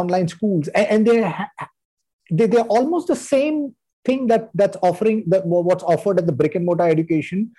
online 0.00 0.28
schools, 0.28 0.68
and, 0.68 0.86
and 0.86 1.06
they, 1.06 1.34
they 2.30 2.46
they're 2.46 2.62
almost 2.62 3.08
the 3.08 3.16
same 3.16 3.74
thing 4.04 4.26
that 4.26 4.50
that's 4.54 4.76
offering 4.82 5.24
that 5.28 5.46
what's 5.46 5.82
offered 5.84 6.18
at 6.18 6.26
the 6.26 6.32
brick 6.32 6.54
and 6.54 6.64
mortar 6.64 6.88
education 6.88 7.50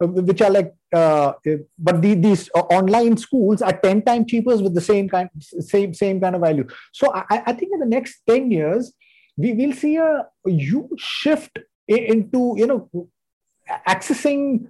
uh, 0.00 0.06
which 0.06 0.40
are 0.40 0.50
like 0.50 0.74
uh, 0.92 1.32
but 1.78 2.00
the, 2.00 2.14
these 2.14 2.48
uh, 2.54 2.60
online 2.60 3.16
schools 3.16 3.60
are 3.60 3.76
10 3.76 4.02
times 4.02 4.26
cheaper 4.30 4.56
with 4.56 4.74
the 4.74 4.80
same 4.80 5.08
kind 5.08 5.28
same 5.40 5.92
same 5.92 6.20
kind 6.20 6.36
of 6.36 6.40
value. 6.40 6.66
So 6.92 7.12
i, 7.12 7.42
I 7.46 7.52
think 7.52 7.72
in 7.72 7.80
the 7.80 7.86
next 7.86 8.22
10 8.28 8.50
years 8.50 8.92
we 9.36 9.52
will 9.54 9.72
see 9.72 9.96
a 9.96 10.26
huge 10.46 11.00
shift 11.00 11.58
into 11.88 12.54
you 12.56 12.66
know 12.66 13.08
accessing 13.88 14.68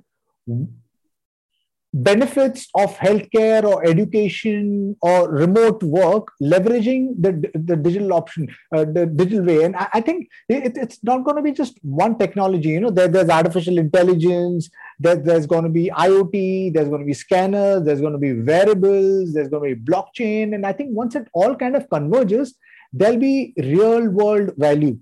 benefits 2.03 2.69
of 2.75 2.97
healthcare 2.99 3.65
or 3.65 3.85
education 3.85 4.97
or 5.03 5.31
remote 5.31 5.83
work 5.83 6.29
leveraging 6.43 7.15
the, 7.19 7.33
the 7.55 7.77
digital 7.77 8.13
option 8.13 8.49
uh, 8.75 8.85
the 8.85 9.07
digital 9.07 9.45
way. 9.45 9.65
And 9.65 9.75
i, 9.77 9.89
I 9.95 10.01
think 10.01 10.29
it, 10.49 10.77
it's 10.77 11.03
not 11.03 11.25
going 11.25 11.37
to 11.37 11.43
be 11.43 11.53
just 11.53 11.79
one 11.83 12.19
technology 12.19 12.69
you 12.71 12.81
know 12.81 12.91
there, 12.91 13.09
there's 13.09 13.29
artificial 13.29 13.79
intelligence 13.79 14.71
there, 14.99 15.17
there's 15.17 15.47
going 15.47 15.65
to 15.65 15.71
be 15.71 15.91
iot 15.91 16.73
there's 16.75 16.89
going 16.89 17.01
to 17.01 17.07
be 17.07 17.15
scanners 17.15 17.85
there's 17.85 18.01
going 18.01 18.13
to 18.13 18.19
be 18.19 18.35
wearables 18.35 19.33
there's 19.33 19.49
going 19.49 19.69
to 19.69 19.77
be 19.77 19.83
blockchain. 19.91 20.55
And 20.55 20.67
i 20.67 20.73
think 20.73 20.91
once 20.93 21.15
it 21.15 21.27
all 21.33 21.55
kind 21.55 21.75
of 21.77 21.89
converges 21.89 22.55
there'll 22.93 23.19
be 23.19 23.55
real 23.57 24.09
world 24.09 24.55
value. 24.57 24.99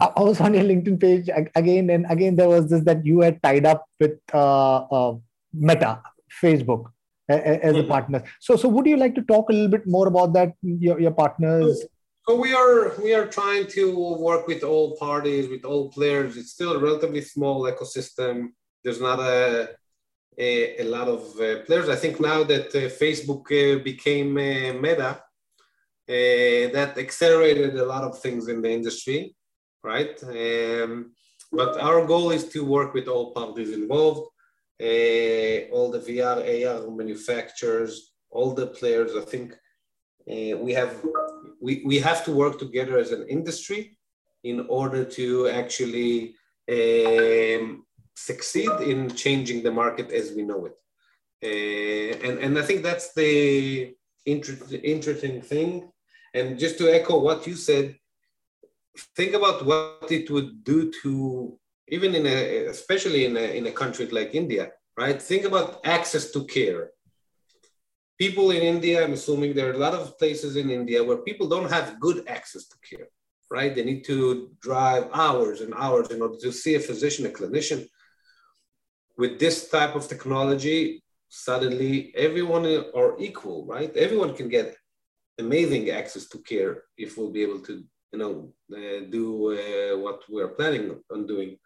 I 0.00 0.22
was 0.22 0.40
on 0.40 0.54
your 0.54 0.64
LinkedIn 0.64 0.98
page 0.98 1.28
again, 1.54 1.90
and 1.90 2.06
again 2.08 2.34
there 2.34 2.48
was 2.48 2.70
this 2.70 2.82
that 2.84 3.04
you 3.04 3.20
had 3.20 3.42
tied 3.42 3.66
up 3.66 3.84
with 3.98 4.18
uh, 4.32 4.78
uh, 4.78 5.16
Meta, 5.52 6.00
Facebook 6.42 6.86
as 7.28 7.76
a 7.76 7.84
partner. 7.84 8.22
So, 8.40 8.56
so 8.56 8.68
would 8.68 8.86
you 8.86 8.96
like 8.96 9.14
to 9.14 9.22
talk 9.22 9.50
a 9.50 9.52
little 9.52 9.68
bit 9.68 9.86
more 9.86 10.08
about 10.08 10.32
that? 10.34 10.52
Your, 10.62 11.00
your 11.00 11.12
partners. 11.12 11.84
So 12.28 12.36
we 12.36 12.52
are 12.52 12.92
we 13.02 13.14
are 13.14 13.26
trying 13.26 13.66
to 13.68 13.82
work 14.18 14.46
with 14.46 14.62
all 14.62 14.96
parties, 14.96 15.48
with 15.48 15.64
all 15.64 15.90
players. 15.90 16.36
It's 16.36 16.52
still 16.52 16.72
a 16.72 16.78
relatively 16.78 17.22
small 17.22 17.62
ecosystem. 17.62 18.50
There's 18.84 19.00
not 19.00 19.18
a 19.20 19.70
a, 20.38 20.82
a 20.82 20.84
lot 20.84 21.08
of 21.08 21.22
uh, 21.40 21.60
players. 21.66 21.88
I 21.88 21.96
think 21.96 22.20
now 22.20 22.44
that 22.44 22.68
uh, 22.74 22.88
Facebook 23.02 23.44
uh, 23.50 23.82
became 23.82 24.36
uh, 24.36 24.80
Meta, 24.80 25.10
uh, 26.08 26.72
that 26.76 26.94
accelerated 26.98 27.76
a 27.76 27.84
lot 27.84 28.04
of 28.04 28.18
things 28.20 28.48
in 28.48 28.62
the 28.62 28.70
industry, 28.70 29.34
right? 29.82 30.14
Um, 30.22 31.12
but 31.52 31.80
our 31.80 32.06
goal 32.06 32.30
is 32.30 32.44
to 32.50 32.64
work 32.64 32.94
with 32.94 33.08
all 33.08 33.32
parties 33.32 33.72
involved 33.72 34.30
all 35.72 35.90
the 35.90 36.00
VR, 36.00 36.38
AR 36.66 36.90
manufacturers, 36.90 38.12
all 38.30 38.54
the 38.54 38.66
players. 38.66 39.12
I 39.16 39.22
think 39.22 39.52
uh, 39.52 40.56
we 40.56 40.72
have 40.72 40.94
we, 41.60 41.82
we 41.84 41.98
have 41.98 42.24
to 42.24 42.32
work 42.32 42.58
together 42.58 42.98
as 42.98 43.12
an 43.12 43.26
industry 43.28 43.96
in 44.44 44.66
order 44.68 45.04
to 45.04 45.48
actually 45.48 46.34
um, 46.70 47.84
succeed 48.14 48.70
in 48.80 49.10
changing 49.14 49.62
the 49.62 49.70
market 49.70 50.10
as 50.10 50.32
we 50.32 50.42
know 50.42 50.66
it. 50.66 50.76
Uh, 51.42 52.26
and, 52.26 52.38
and 52.38 52.58
I 52.58 52.62
think 52.62 52.82
that's 52.82 53.12
the 53.14 53.94
inter- 54.26 54.76
interesting 54.82 55.42
thing. 55.42 55.90
And 56.34 56.58
just 56.58 56.78
to 56.78 56.88
echo 56.88 57.18
what 57.18 57.46
you 57.46 57.54
said, 57.54 57.96
think 59.16 59.34
about 59.34 59.64
what 59.64 60.10
it 60.10 60.30
would 60.30 60.64
do 60.64 60.92
to 61.02 61.58
even 61.90 62.14
in 62.14 62.26
a, 62.26 62.66
especially 62.66 63.24
in 63.24 63.36
a, 63.36 63.56
in 63.58 63.66
a 63.66 63.72
country 63.72 64.06
like 64.06 64.34
India, 64.34 64.70
right? 64.96 65.20
Think 65.20 65.44
about 65.44 65.80
access 65.84 66.30
to 66.32 66.44
care. 66.44 66.90
People 68.18 68.50
in 68.50 68.62
India, 68.62 69.02
I'm 69.02 69.14
assuming 69.14 69.54
there 69.54 69.70
are 69.70 69.74
a 69.74 69.84
lot 69.86 69.94
of 69.94 70.18
places 70.18 70.56
in 70.56 70.70
India 70.70 71.02
where 71.02 71.18
people 71.18 71.48
don't 71.48 71.70
have 71.70 71.98
good 71.98 72.18
access 72.28 72.68
to 72.68 72.76
care, 72.88 73.08
right? 73.50 73.74
They 73.74 73.84
need 73.84 74.04
to 74.04 74.50
drive 74.60 75.08
hours 75.12 75.62
and 75.62 75.74
hours 75.74 76.10
in 76.10 76.20
order 76.22 76.36
to 76.36 76.52
see 76.52 76.74
a 76.74 76.80
physician, 76.80 77.26
a 77.26 77.30
clinician. 77.30 77.86
With 79.16 79.38
this 79.38 79.68
type 79.68 79.96
of 79.96 80.06
technology, 80.06 81.02
suddenly 81.28 82.12
everyone 82.14 82.66
are 82.94 83.18
equal, 83.18 83.66
right? 83.66 83.94
Everyone 83.96 84.34
can 84.34 84.48
get 84.48 84.76
amazing 85.38 85.90
access 85.90 86.28
to 86.28 86.38
care 86.38 86.82
if 86.96 87.16
we'll 87.16 87.30
be 87.30 87.42
able 87.42 87.60
to, 87.60 87.82
you 88.12 88.18
know, 88.18 88.52
uh, 88.72 89.00
do 89.08 89.52
uh, 89.52 89.98
what 89.98 90.22
we're 90.28 90.54
planning 90.58 91.00
on 91.10 91.26
doing. 91.26 91.56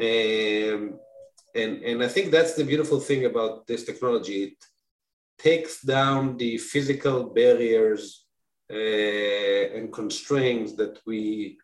Um, 0.00 0.98
and, 1.54 1.82
and 1.82 2.02
I 2.02 2.08
think 2.08 2.30
that's 2.30 2.54
the 2.54 2.64
beautiful 2.64 3.00
thing 3.00 3.24
about 3.24 3.66
this 3.66 3.84
technology. 3.84 4.44
It 4.44 4.58
takes 5.38 5.82
down 5.82 6.36
the 6.36 6.58
physical 6.58 7.24
barriers 7.24 8.26
uh, 8.70 9.76
and 9.76 9.92
constraints 9.92 10.74
that 10.74 11.00
we, 11.06 11.58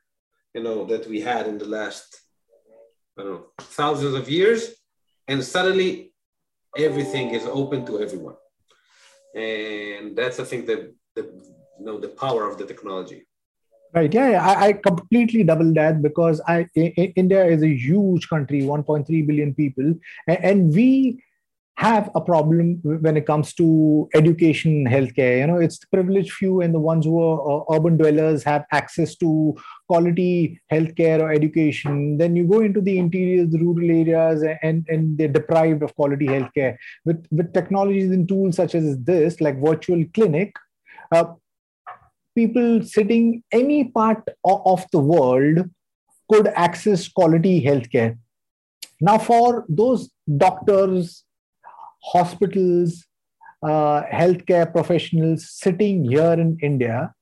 you 0.54 0.62
know, 0.62 0.84
that 0.86 1.08
we 1.08 1.20
had 1.20 1.46
in 1.46 1.58
the 1.58 1.66
last, 1.66 2.20
I 3.18 3.22
don't 3.22 3.32
know, 3.32 3.46
thousands 3.58 4.14
of 4.14 4.28
years, 4.28 4.74
and 5.28 5.42
suddenly 5.44 6.12
everything 6.76 7.30
is 7.30 7.44
open 7.46 7.84
to 7.86 8.00
everyone. 8.00 8.36
And 9.34 10.16
that's, 10.16 10.40
I 10.40 10.44
think, 10.44 10.66
the, 10.66 10.94
the 11.14 11.22
you 11.78 11.84
know 11.84 11.98
the 11.98 12.08
power 12.08 12.48
of 12.48 12.58
the 12.58 12.66
technology. 12.66 13.26
Right. 13.94 14.12
Yeah, 14.12 14.30
yeah. 14.30 14.44
I, 14.44 14.66
I, 14.66 14.72
completely 14.72 15.44
double 15.44 15.72
that 15.74 16.02
because 16.02 16.40
I, 16.48 16.66
I, 16.76 17.12
India 17.14 17.44
is 17.44 17.62
a 17.62 17.68
huge 17.68 18.28
country, 18.28 18.62
1.3 18.62 19.06
billion 19.24 19.54
people, 19.54 19.94
and, 20.26 20.38
and, 20.44 20.74
we 20.74 21.22
have 21.76 22.10
a 22.16 22.20
problem 22.20 22.80
when 22.82 23.16
it 23.16 23.24
comes 23.24 23.54
to 23.54 24.08
education, 24.14 24.84
healthcare. 24.86 25.38
You 25.38 25.46
know, 25.46 25.58
it's 25.58 25.78
the 25.78 25.86
privileged 25.92 26.32
few 26.32 26.60
and 26.60 26.74
the 26.74 26.80
ones 26.80 27.04
who 27.04 27.22
are 27.22 27.62
uh, 27.62 27.76
urban 27.76 27.96
dwellers 27.96 28.42
have 28.42 28.64
access 28.72 29.14
to 29.16 29.56
quality 29.86 30.60
healthcare 30.72 31.20
or 31.20 31.32
education. 31.32 32.18
Then 32.18 32.34
you 32.34 32.48
go 32.48 32.62
into 32.62 32.80
the 32.80 32.98
interiors, 32.98 33.50
the 33.50 33.58
rural 33.58 33.88
areas, 33.88 34.42
and 34.62 34.84
and 34.88 35.16
they're 35.16 35.28
deprived 35.28 35.84
of 35.84 35.94
quality 35.94 36.26
healthcare. 36.26 36.76
With 37.04 37.24
with 37.30 37.52
technologies 37.52 38.10
and 38.10 38.26
tools 38.26 38.56
such 38.56 38.74
as 38.74 38.98
this, 39.04 39.40
like 39.40 39.60
virtual 39.60 40.04
clinic. 40.14 40.52
Uh, 41.12 41.34
people 42.34 42.82
sitting 42.82 43.42
any 43.52 43.84
part 43.84 44.22
of 44.44 44.84
the 44.92 44.98
world 44.98 45.70
could 46.30 46.48
access 46.48 47.08
quality 47.08 47.62
healthcare. 47.64 48.18
Now, 49.00 49.18
for 49.18 49.64
those 49.68 50.10
doctors, 50.38 51.24
hospitals, 52.02 53.04
uh, 53.62 54.02
healthcare 54.12 54.70
professionals 54.70 55.50
sitting 55.50 56.04
here 56.04 56.32
in 56.32 56.58
India 56.62 57.14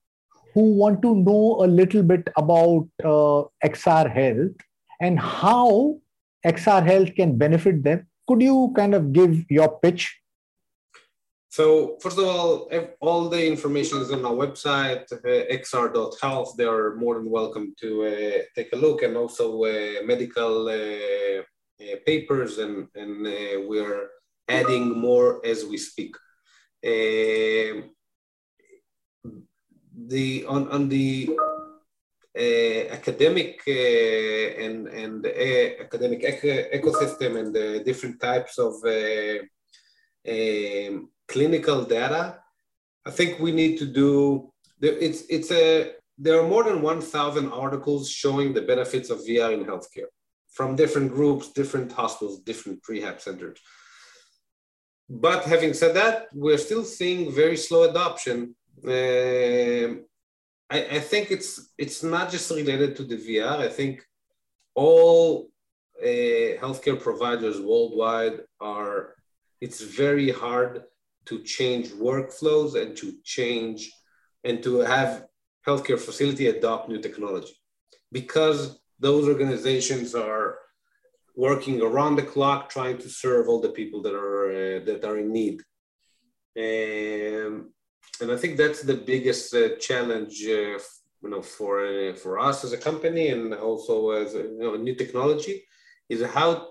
who 0.54 0.74
want 0.74 1.00
to 1.02 1.14
know 1.14 1.64
a 1.64 1.66
little 1.66 2.02
bit 2.02 2.28
about 2.36 2.88
uh, 3.04 3.44
XR 3.64 4.12
Health 4.12 4.56
and 5.00 5.18
how 5.18 5.98
XR 6.46 6.84
Health 6.84 7.14
can 7.14 7.38
benefit 7.38 7.82
them, 7.82 8.06
could 8.28 8.42
you 8.42 8.72
kind 8.76 8.94
of 8.94 9.12
give 9.12 9.44
your 9.50 9.78
pitch 9.80 10.21
so 11.52 11.98
first 12.00 12.16
of 12.16 12.24
all, 12.24 12.70
all 13.00 13.28
the 13.28 13.46
information 13.46 13.98
is 13.98 14.10
on 14.10 14.24
our 14.24 14.32
website, 14.32 15.04
uh, 15.12 15.54
xr.health. 15.60 16.54
They 16.56 16.64
are 16.64 16.96
more 16.96 17.16
than 17.16 17.28
welcome 17.28 17.74
to 17.78 18.06
uh, 18.06 18.38
take 18.56 18.72
a 18.72 18.76
look 18.76 19.02
and 19.02 19.18
also 19.18 19.62
uh, 19.64 20.02
medical 20.02 20.68
uh, 20.68 20.72
uh, 20.72 21.96
papers 22.06 22.56
and, 22.56 22.88
and 22.94 23.26
uh, 23.26 23.60
we're 23.68 24.08
adding 24.48 24.98
more 24.98 25.44
as 25.44 25.66
we 25.66 25.76
speak. 25.76 26.16
Um, 26.86 27.90
the 30.06 30.46
on, 30.48 30.70
on 30.70 30.88
the 30.88 31.36
academic 32.90 33.60
and, 33.68 34.88
and 34.88 35.26
academic 35.26 36.22
ecosystem 36.72 37.38
and 37.38 37.54
the 37.54 37.82
different 37.84 38.18
types 38.22 38.58
of 38.58 38.72
um, 40.26 41.10
clinical 41.32 41.84
data, 41.84 42.38
I 43.04 43.10
think 43.10 43.40
we 43.40 43.52
need 43.52 43.78
to 43.78 43.86
do 43.86 44.52
it's 44.82 45.22
it's 45.28 45.50
a 45.50 45.92
there 46.18 46.38
are 46.40 46.46
more 46.46 46.64
than 46.64 46.82
1,000 46.82 47.50
articles 47.50 48.08
showing 48.10 48.52
the 48.52 48.62
benefits 48.62 49.10
of 49.10 49.18
VR 49.20 49.52
in 49.54 49.64
healthcare 49.64 50.10
from 50.52 50.76
different 50.76 51.12
groups, 51.12 51.52
different 51.52 51.90
hospitals, 51.90 52.40
different 52.40 52.80
rehab 52.86 53.20
centers. 53.20 53.58
But 55.08 55.44
having 55.44 55.72
said 55.72 55.96
that, 55.96 56.28
we're 56.34 56.58
still 56.58 56.84
seeing 56.84 57.32
very 57.32 57.56
slow 57.56 57.88
adoption. 57.90 58.54
Uh, 58.86 59.88
I, 60.70 60.78
I, 60.98 61.00
think 61.00 61.30
it's 61.30 61.72
it's 61.78 62.02
not 62.02 62.30
just 62.30 62.50
related 62.50 62.94
to 62.96 63.04
the 63.04 63.16
VR. 63.16 63.58
I 63.58 63.68
think 63.68 64.04
all 64.74 65.48
uh, 66.00 66.56
healthcare 66.62 67.00
providers 67.00 67.60
worldwide 67.60 68.40
are. 68.60 69.14
It's 69.60 69.80
very 69.80 70.30
hard 70.30 70.82
to 71.26 71.42
change 71.42 71.88
workflows 71.90 72.80
and 72.80 72.96
to 72.96 73.14
change 73.24 73.90
and 74.44 74.62
to 74.62 74.80
have 74.80 75.26
healthcare 75.66 75.98
facility 75.98 76.48
adopt 76.48 76.88
new 76.88 77.00
technology. 77.00 77.54
Because 78.10 78.80
those 78.98 79.28
organizations 79.28 80.14
are 80.14 80.58
working 81.34 81.80
around 81.80 82.16
the 82.16 82.22
clock 82.22 82.68
trying 82.68 82.98
to 82.98 83.08
serve 83.08 83.48
all 83.48 83.60
the 83.60 83.70
people 83.70 84.02
that 84.02 84.14
are 84.14 84.50
uh, 84.50 84.84
that 84.84 85.04
are 85.04 85.18
in 85.18 85.32
need. 85.32 85.62
And 86.56 87.72
and 88.20 88.30
i 88.30 88.36
think 88.36 88.56
that's 88.56 88.82
the 88.82 88.94
biggest 89.12 89.54
uh, 89.54 89.76
challenge 89.76 90.34
uh, 90.44 90.78
you 91.22 91.30
know 91.32 91.42
for 91.42 91.72
uh, 91.86 92.14
for 92.14 92.38
us 92.38 92.64
as 92.64 92.72
a 92.72 92.84
company 92.88 93.28
and 93.28 93.54
also 93.54 94.10
as 94.10 94.34
a, 94.34 94.42
you 94.42 94.58
know, 94.58 94.76
new 94.76 94.94
technology 94.94 95.64
is 96.08 96.22
how 96.38 96.68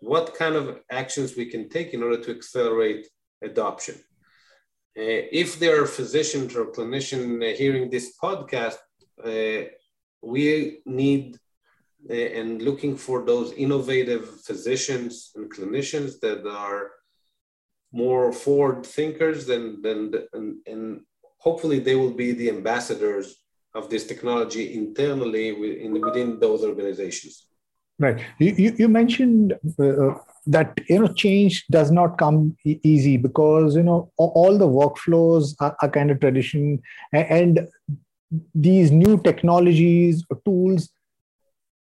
what 0.00 0.34
kind 0.34 0.54
of 0.54 0.80
actions 0.90 1.36
we 1.36 1.46
can 1.46 1.68
take 1.68 1.94
in 1.94 2.02
order 2.02 2.20
to 2.22 2.30
accelerate 2.30 3.06
adoption. 3.42 3.96
Uh, 4.96 5.22
if 5.42 5.58
there 5.58 5.82
are 5.82 5.86
physicians 5.86 6.56
or 6.56 6.66
clinicians 6.66 7.42
uh, 7.42 7.56
hearing 7.56 7.88
this 7.88 8.16
podcast 8.22 8.78
we 10.22 10.80
need 10.84 11.38
and 12.10 12.62
looking 12.62 12.96
for 12.96 13.24
those 13.24 13.52
innovative 13.52 14.40
physicians 14.42 15.32
and 15.34 15.52
clinicians 15.52 16.20
that 16.20 16.46
are 16.46 16.90
more 17.92 18.32
forward 18.32 18.84
thinkers 18.84 19.46
than, 19.46 19.82
than 19.82 20.14
and, 20.32 20.56
and 20.66 21.00
hopefully 21.38 21.78
they 21.78 21.94
will 21.94 22.12
be 22.12 22.32
the 22.32 22.48
ambassadors 22.48 23.36
of 23.74 23.88
this 23.90 24.06
technology 24.06 24.74
internally 24.74 25.52
within, 25.52 26.00
within 26.00 26.40
those 26.40 26.64
organizations. 26.64 27.46
Right. 27.98 28.20
You, 28.38 28.74
you 28.76 28.88
mentioned 28.88 29.54
uh, 29.78 29.84
uh, 29.84 30.18
that 30.48 30.78
you 30.88 30.98
know 30.98 31.12
change 31.12 31.64
does 31.70 31.90
not 31.90 32.18
come 32.18 32.56
e- 32.64 32.80
easy 32.82 33.16
because 33.16 33.76
you 33.76 33.82
know 33.82 34.10
all 34.16 34.58
the 34.58 34.66
workflows 34.66 35.54
are, 35.60 35.76
are 35.82 35.88
kind 35.88 36.10
of 36.10 36.20
tradition 36.20 36.80
and 37.12 37.68
these 38.54 38.90
new 38.90 39.20
technologies 39.22 40.24
or 40.30 40.40
tools 40.44 40.90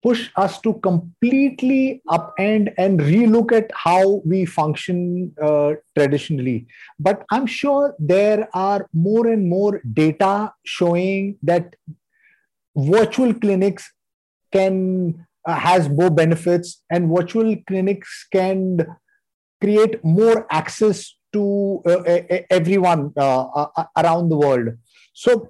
push 0.06 0.30
us 0.36 0.62
to 0.62 0.74
completely 0.82 2.02
upend 2.10 2.72
and 2.78 3.00
relook 3.00 3.52
at 3.52 3.72
how 3.74 4.22
we 4.24 4.46
function 4.46 5.34
uh, 5.42 5.74
traditionally. 5.98 6.68
But 7.00 7.24
I'm 7.32 7.48
sure 7.48 7.96
there 7.98 8.48
are 8.54 8.88
more 8.94 9.26
and 9.28 9.50
more 9.50 9.82
data 9.94 10.54
showing 10.64 11.40
that 11.42 11.76
virtual 12.76 13.34
clinics 13.34 13.92
can 14.52 15.26
has 15.54 15.90
more 15.90 16.10
benefits 16.10 16.84
and 16.90 17.10
virtual 17.16 17.56
clinics 17.68 18.28
can 18.32 18.86
create 19.62 20.04
more 20.04 20.48
access 20.52 21.16
to 21.34 21.82
uh, 21.86 22.02
everyone 22.50 23.12
uh, 23.18 23.68
around 23.98 24.30
the 24.30 24.38
world. 24.38 24.70
So 25.14 25.50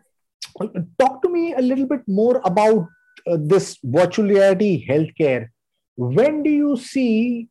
talk 1.00 1.22
to 1.22 1.30
me 1.30 1.54
a 1.54 1.62
little 1.62 1.86
bit 1.86 2.02
more 2.08 2.42
about 2.44 2.88
uh, 3.28 3.38
this 3.40 3.78
virtual 3.84 4.28
reality 4.28 4.86
healthcare, 4.88 5.50
when 5.96 6.44
do 6.44 6.50
you 6.50 6.78
see 6.78 7.48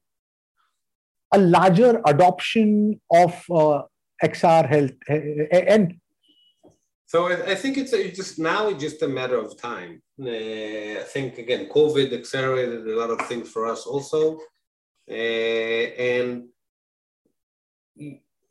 a 1.32 1.38
larger 1.38 2.00
adoption 2.06 3.00
of 3.10 3.42
uh, 3.50 3.82
XR 4.22 4.68
health? 4.68 4.92
And 5.08 5.96
so 7.06 7.30
I 7.30 7.54
think 7.54 7.76
it's, 7.76 7.92
a, 7.92 8.10
just 8.10 8.38
now 8.38 8.68
it's 8.68 8.82
just 8.82 9.02
a 9.02 9.08
matter 9.08 9.36
of 9.36 9.58
time. 9.58 10.02
Uh, 10.20 11.00
I 11.00 11.04
think 11.06 11.38
again, 11.38 11.68
COVID 11.68 12.12
accelerated 12.12 12.86
a 12.86 12.96
lot 12.98 13.10
of 13.10 13.26
things 13.28 13.50
for 13.50 13.66
us 13.66 13.86
also, 13.86 14.38
uh, 15.10 15.14
and 15.14 16.48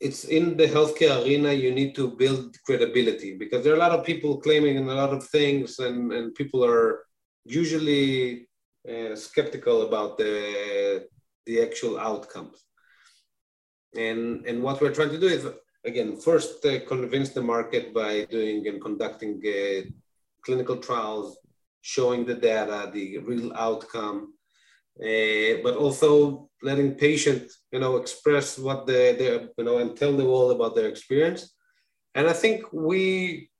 it's 0.00 0.24
in 0.24 0.56
the 0.56 0.66
healthcare 0.66 1.24
arena 1.24 1.52
you 1.52 1.72
need 1.72 1.94
to 1.94 2.10
build 2.10 2.56
credibility 2.66 3.36
because 3.38 3.62
there 3.62 3.72
are 3.72 3.76
a 3.76 3.86
lot 3.86 3.92
of 3.98 4.04
people 4.04 4.38
claiming 4.38 4.76
and 4.76 4.88
a 4.88 4.94
lot 4.94 5.12
of 5.12 5.26
things 5.28 5.78
and, 5.78 6.12
and 6.12 6.34
people 6.34 6.64
are 6.64 7.04
usually 7.44 8.48
uh, 8.88 9.14
skeptical 9.16 9.82
about 9.82 10.18
the, 10.18 11.06
the 11.46 11.62
actual 11.62 11.98
outcomes. 11.98 12.64
And, 13.96 14.44
and 14.46 14.62
what 14.62 14.80
we're 14.80 14.92
trying 14.92 15.10
to 15.10 15.20
do 15.20 15.26
is, 15.26 15.46
again, 15.84 16.16
first 16.16 16.64
uh, 16.64 16.80
convince 16.86 17.30
the 17.30 17.42
market 17.42 17.92
by 17.94 18.26
doing 18.30 18.66
and 18.68 18.80
conducting 18.80 19.42
uh, 19.46 19.82
clinical 20.42 20.76
trials, 20.76 21.38
showing 21.82 22.24
the 22.24 22.34
data, 22.34 22.90
the 22.92 23.18
real 23.18 23.52
outcome, 23.54 24.34
uh, 25.00 25.60
but 25.62 25.76
also 25.76 26.48
letting 26.62 26.94
patients, 26.94 27.62
you 27.72 27.80
know, 27.80 27.96
express 27.96 28.58
what 28.58 28.86
they, 28.86 29.14
they, 29.14 29.48
you 29.58 29.64
know, 29.64 29.78
and 29.78 29.96
tell 29.96 30.16
the 30.16 30.24
world 30.24 30.52
about 30.52 30.74
their 30.74 30.88
experience. 30.88 31.54
And 32.14 32.28
I 32.28 32.32
think 32.32 32.72
we 32.72 33.50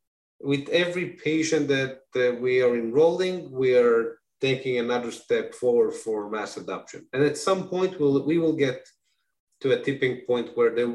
with 0.40 0.68
every 0.68 1.10
patient 1.10 1.68
that 1.68 2.00
we 2.40 2.62
are 2.62 2.76
enrolling, 2.76 3.50
we 3.50 3.74
are 3.76 4.18
taking 4.40 4.78
another 4.78 5.10
step 5.10 5.54
forward 5.54 5.94
for 5.94 6.30
mass 6.30 6.58
adoption. 6.58 7.06
And 7.12 7.22
at 7.22 7.38
some 7.38 7.68
point, 7.68 7.98
we'll, 7.98 8.26
we 8.26 8.38
will 8.38 8.52
get 8.52 8.86
to 9.62 9.72
a 9.72 9.82
tipping 9.82 10.22
point 10.26 10.50
where 10.54 10.74
there, 10.74 10.94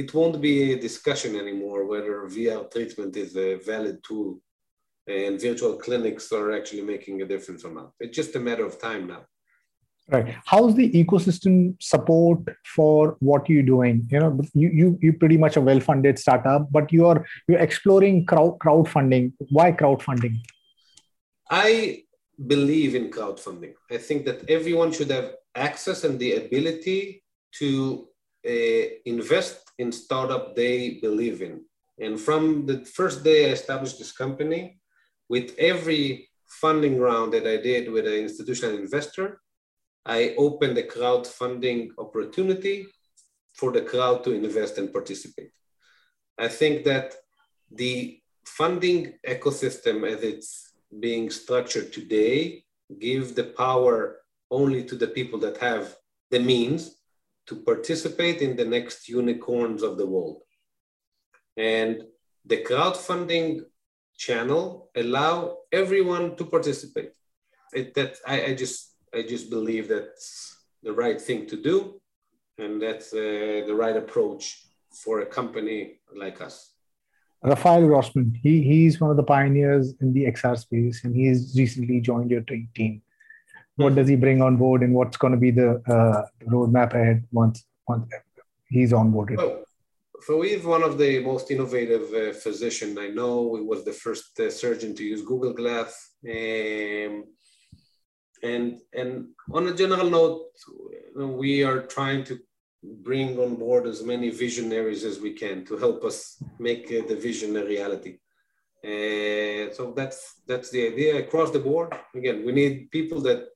it 0.00 0.14
won't 0.14 0.40
be 0.40 0.54
a 0.72 0.78
discussion 0.88 1.32
anymore 1.44 1.80
whether 1.92 2.14
VR 2.36 2.62
treatment 2.74 3.12
is 3.24 3.36
a 3.36 3.50
valid 3.70 3.96
tool 4.06 4.30
and 5.06 5.40
virtual 5.40 5.74
clinics 5.84 6.32
are 6.32 6.52
actually 6.58 6.86
making 6.94 7.16
a 7.22 7.26
difference 7.32 7.64
or 7.64 7.72
not. 7.78 7.90
It's 8.00 8.16
just 8.20 8.36
a 8.36 8.42
matter 8.48 8.64
of 8.70 8.80
time 8.88 9.04
now. 9.14 9.22
Right. 10.08 10.34
How's 10.52 10.74
the 10.74 10.90
ecosystem 11.02 11.56
support 11.92 12.40
for 12.74 13.16
what 13.20 13.48
you're 13.48 13.70
doing? 13.74 13.96
You 14.12 14.20
know 14.22 14.30
you 14.62 14.68
you 14.80 14.86
you 15.04 15.12
pretty 15.22 15.38
much 15.44 15.54
a 15.60 15.64
well-funded 15.68 16.18
startup 16.24 16.62
but 16.76 16.92
you're 16.96 17.20
you're 17.46 17.64
exploring 17.68 18.16
crowd 18.30 18.54
crowdfunding. 18.64 19.24
Why 19.56 19.66
crowdfunding? 19.80 20.34
I 21.50 22.04
believe 22.54 22.92
in 23.00 23.10
crowdfunding. 23.16 23.74
I 23.96 23.98
think 24.06 24.24
that 24.28 24.38
everyone 24.58 24.90
should 24.96 25.10
have 25.18 25.28
access 25.68 26.04
and 26.06 26.18
the 26.18 26.30
ability 26.42 27.00
to 27.58 28.08
uh, 28.46 28.86
invest 29.04 29.69
in 29.82 29.90
startup 30.02 30.44
they 30.60 30.98
believe 31.06 31.38
in 31.48 31.54
and 32.04 32.14
from 32.26 32.42
the 32.68 32.78
first 32.98 33.18
day 33.28 33.40
i 33.48 33.52
established 33.58 33.98
this 33.98 34.12
company 34.22 34.62
with 35.28 35.48
every 35.72 36.04
funding 36.62 36.96
round 37.06 37.28
that 37.34 37.46
i 37.54 37.56
did 37.70 37.82
with 37.94 38.06
an 38.06 38.18
institutional 38.26 38.76
investor 38.84 39.26
I 40.04 40.34
opened 40.38 40.78
a 40.78 40.82
crowdfunding 40.82 41.90
opportunity 41.98 42.86
for 43.54 43.70
the 43.72 43.82
crowd 43.82 44.24
to 44.24 44.32
invest 44.32 44.78
and 44.78 44.92
participate. 44.92 45.50
I 46.38 46.48
think 46.48 46.84
that 46.84 47.14
the 47.70 48.20
funding 48.44 49.14
ecosystem 49.26 50.10
as 50.10 50.22
it's 50.22 50.72
being 50.98 51.30
structured 51.30 51.92
today 51.92 52.64
give 52.98 53.34
the 53.34 53.44
power 53.44 54.20
only 54.50 54.82
to 54.84 54.96
the 54.96 55.06
people 55.06 55.38
that 55.40 55.58
have 55.58 55.94
the 56.30 56.40
means 56.40 56.96
to 57.50 57.56
participate 57.56 58.38
in 58.46 58.54
the 58.54 58.64
next 58.64 59.08
unicorns 59.08 59.82
of 59.82 59.98
the 59.98 60.06
world. 60.06 60.38
And 61.56 62.04
the 62.46 62.58
crowdfunding 62.68 63.62
channel 64.16 64.90
allow 64.94 65.34
everyone 65.72 66.36
to 66.36 66.44
participate. 66.44 67.10
It, 67.74 67.92
that 67.94 68.12
I, 68.26 68.36
I 68.48 68.54
just 68.54 68.80
I 69.12 69.22
just 69.22 69.50
believe 69.50 69.88
that's 69.88 70.28
the 70.86 70.92
right 70.92 71.20
thing 71.20 71.40
to 71.52 71.56
do, 71.70 72.00
and 72.58 72.80
that's 72.84 73.12
uh, 73.12 73.62
the 73.68 73.76
right 73.82 73.96
approach 74.04 74.44
for 75.02 75.14
a 75.20 75.26
company 75.26 75.78
like 76.22 76.40
us. 76.40 76.56
Rafael 77.42 77.86
Grossmann, 77.86 78.38
he, 78.42 78.62
he's 78.62 79.00
one 79.00 79.10
of 79.10 79.16
the 79.16 79.28
pioneers 79.36 79.94
in 80.00 80.12
the 80.12 80.24
XR 80.26 80.56
space, 80.58 81.04
and 81.04 81.14
he's 81.16 81.56
recently 81.56 82.00
joined 82.00 82.30
your 82.30 82.42
team. 82.42 83.02
What 83.84 83.94
does 83.94 84.08
he 84.08 84.16
bring 84.16 84.42
on 84.42 84.56
board, 84.56 84.82
and 84.82 84.94
what's 84.94 85.16
going 85.16 85.32
to 85.32 85.38
be 85.38 85.50
the 85.50 85.70
uh, 85.86 86.26
roadmap 86.46 86.94
ahead 86.94 87.24
once 87.32 87.64
once 87.88 88.08
he's 88.68 88.92
onboarded? 88.92 89.36
Well, 89.36 89.64
so 90.22 90.42
he's 90.42 90.64
one 90.64 90.82
of 90.82 90.98
the 90.98 91.20
most 91.20 91.50
innovative 91.50 92.12
uh, 92.12 92.32
physicians 92.32 92.98
I 92.98 93.08
know. 93.08 93.56
He 93.56 93.62
was 93.62 93.84
the 93.84 93.92
first 93.92 94.38
uh, 94.40 94.50
surgeon 94.50 94.94
to 94.96 95.04
use 95.04 95.22
Google 95.22 95.52
Glass. 95.52 95.90
Um, 96.24 97.24
and 98.42 98.80
and 99.00 99.28
on 99.52 99.68
a 99.68 99.74
general 99.74 100.10
note, 100.10 100.46
we 101.16 101.62
are 101.64 101.82
trying 101.82 102.24
to 102.24 102.38
bring 102.82 103.38
on 103.38 103.56
board 103.56 103.86
as 103.86 104.02
many 104.02 104.30
visionaries 104.30 105.04
as 105.04 105.20
we 105.20 105.32
can 105.32 105.64
to 105.66 105.76
help 105.76 106.04
us 106.04 106.42
make 106.58 106.86
uh, 106.86 107.06
the 107.08 107.16
vision 107.16 107.56
a 107.56 107.64
reality. 107.64 108.18
Uh, 108.82 109.70
so 109.76 109.92
that's 109.94 110.40
that's 110.46 110.70
the 110.70 110.86
idea 110.86 111.18
across 111.18 111.50
the 111.50 111.58
board. 111.58 111.94
Again, 112.14 112.44
we 112.46 112.52
need 112.52 112.90
people 112.90 113.20
that 113.22 113.48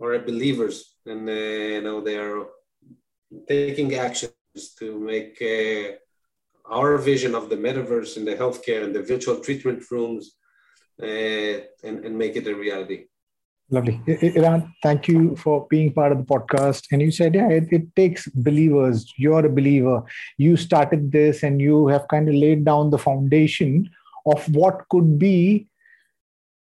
are 0.00 0.18
believers 0.18 0.96
and 1.06 1.28
uh, 1.28 1.32
you 1.32 1.82
know 1.82 2.00
they 2.00 2.16
are 2.16 2.46
taking 3.48 3.94
actions 3.94 4.34
to 4.78 4.98
make 4.98 5.40
uh, 5.40 5.92
our 6.66 6.96
vision 6.98 7.34
of 7.34 7.48
the 7.48 7.56
metaverse 7.56 8.16
and 8.16 8.26
the 8.26 8.34
healthcare 8.34 8.84
and 8.84 8.94
the 8.94 9.02
virtual 9.02 9.38
treatment 9.40 9.82
rooms 9.90 10.36
uh, 11.02 11.58
and, 11.82 12.04
and 12.04 12.16
make 12.16 12.36
it 12.36 12.46
a 12.46 12.54
reality. 12.54 13.04
Lovely. 13.70 14.02
Eran, 14.06 14.74
thank 14.82 15.08
you 15.08 15.34
for 15.36 15.66
being 15.70 15.94
part 15.94 16.12
of 16.12 16.18
the 16.18 16.24
podcast. 16.24 16.88
And 16.92 17.00
you 17.00 17.10
said, 17.10 17.34
yeah, 17.34 17.48
it, 17.48 17.72
it, 17.72 17.96
takes 17.96 18.28
believers. 18.28 19.10
You're 19.16 19.46
a 19.46 19.48
believer. 19.48 20.02
You 20.36 20.58
started 20.58 21.10
this 21.10 21.42
and 21.42 21.58
you 21.58 21.86
have 21.86 22.06
kind 22.08 22.28
of 22.28 22.34
laid 22.34 22.66
down 22.66 22.90
the 22.90 22.98
foundation 22.98 23.88
of 24.26 24.44
what 24.54 24.86
could 24.90 25.18
be 25.18 25.68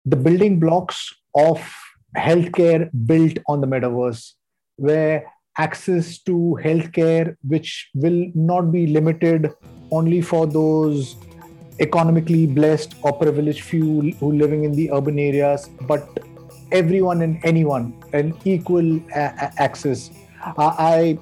the 0.06 0.16
building 0.16 0.58
blocks 0.58 1.14
of 1.34 1.62
healthcare 2.16 2.90
built 3.07 3.38
on 3.48 3.61
the 3.61 3.66
metaverse, 3.66 4.33
where 4.77 5.33
access 5.59 6.18
to 6.22 6.59
healthcare, 6.62 7.37
which 7.42 7.90
will 7.94 8.31
not 8.35 8.72
be 8.72 8.87
limited 8.87 9.50
only 9.90 10.20
for 10.20 10.46
those 10.46 11.16
economically 11.81 12.46
blessed 12.46 12.94
or 13.03 13.12
privileged 13.12 13.62
few 13.62 14.12
who 14.20 14.33
living 14.33 14.64
in 14.64 14.72
the 14.72 14.90
urban 14.92 15.18
areas, 15.18 15.68
but 15.83 16.09
everyone 16.72 17.22
and 17.22 17.38
anyone 17.44 17.94
an 18.12 18.37
equal 18.44 19.00
a- 19.14 19.53
access. 19.59 20.11
Uh, 20.59 20.74
I 20.79 21.18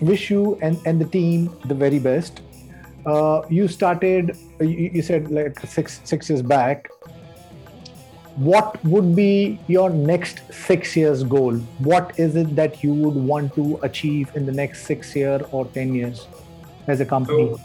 wish 0.00 0.30
you 0.30 0.58
and, 0.62 0.78
and 0.86 1.00
the 1.00 1.06
team 1.06 1.54
the 1.64 1.74
very 1.74 1.98
best. 1.98 2.40
Uh, 3.06 3.42
you 3.48 3.68
started, 3.68 4.36
you, 4.60 4.90
you 4.94 5.02
said 5.02 5.30
like 5.30 5.58
six 5.60 6.00
six 6.04 6.28
years 6.28 6.42
back. 6.42 6.88
What 8.36 8.84
would 8.84 9.16
be 9.16 9.58
your 9.66 9.88
next 9.88 10.40
six 10.52 10.94
years 10.94 11.24
goal? 11.24 11.54
What 11.78 12.18
is 12.18 12.36
it 12.36 12.54
that 12.54 12.84
you 12.84 12.92
would 12.92 13.14
want 13.14 13.54
to 13.54 13.78
achieve 13.82 14.30
in 14.34 14.44
the 14.44 14.52
next 14.52 14.84
six 14.84 15.16
year 15.16 15.40
or 15.52 15.64
ten 15.66 15.94
years 15.94 16.26
as 16.86 17.00
a 17.00 17.06
company? 17.06 17.48
So, 17.48 17.60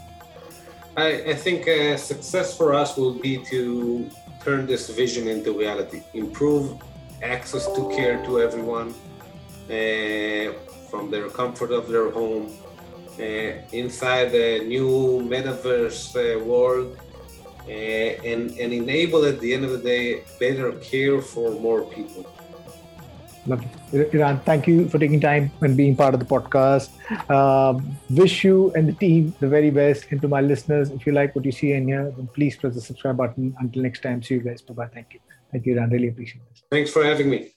I, 0.96 1.30
I 1.32 1.34
think 1.34 1.68
uh, 1.68 1.96
success 1.98 2.56
for 2.56 2.72
us 2.72 2.96
will 2.96 3.14
be 3.14 3.36
to 3.50 4.10
turn 4.44 4.66
this 4.66 4.88
vision 4.88 5.28
into 5.28 5.52
reality, 5.52 6.02
improve 6.14 6.80
access 7.22 7.66
to 7.66 7.90
care 7.94 8.24
to 8.24 8.40
everyone 8.40 8.94
uh, 9.68 10.52
from 10.90 11.10
their 11.10 11.28
comfort 11.28 11.70
of 11.70 11.88
their 11.88 12.10
home 12.10 12.50
uh, 13.18 13.22
inside 13.72 14.32
the 14.32 14.64
new 14.64 15.20
metaverse 15.28 16.16
uh, 16.16 16.42
world 16.42 16.98
uh, 17.66 17.70
and, 17.70 18.50
and 18.58 18.72
enable 18.72 19.24
at 19.24 19.40
the 19.40 19.52
end 19.54 19.64
of 19.64 19.70
the 19.70 19.78
day 19.78 20.22
better 20.38 20.72
care 20.72 21.20
for 21.20 21.50
more 21.60 21.84
people. 21.84 22.26
Lovely. 23.46 23.68
Eran, 23.92 24.38
thank 24.40 24.68
you 24.68 24.88
for 24.88 24.98
taking 24.98 25.20
time 25.20 25.50
and 25.62 25.76
being 25.76 25.96
part 25.96 26.14
of 26.14 26.20
the 26.20 26.26
podcast. 26.26 26.90
Uh, 27.28 27.80
wish 28.10 28.44
you 28.44 28.72
and 28.74 28.88
the 28.88 28.92
team 28.92 29.34
the 29.40 29.48
very 29.48 29.70
best. 29.70 30.06
And 30.10 30.22
to 30.22 30.28
my 30.28 30.40
listeners, 30.40 30.90
if 30.90 31.06
you 31.06 31.12
like 31.12 31.34
what 31.34 31.44
you 31.44 31.50
see 31.50 31.72
in 31.72 31.88
here, 31.88 32.12
then 32.16 32.28
please 32.28 32.56
press 32.56 32.74
the 32.74 32.80
subscribe 32.80 33.16
button. 33.16 33.54
Until 33.58 33.82
next 33.82 34.02
time, 34.02 34.22
see 34.22 34.34
you 34.34 34.40
guys. 34.40 34.62
Bye 34.62 34.74
bye. 34.74 34.86
Thank 34.86 35.14
you. 35.14 35.20
Thank 35.50 35.66
you, 35.66 35.76
Eran. 35.76 35.90
Really 35.90 36.08
appreciate 36.08 36.48
this. 36.50 36.62
Thanks 36.70 36.90
for 36.90 37.04
having 37.04 37.30
me. 37.30 37.52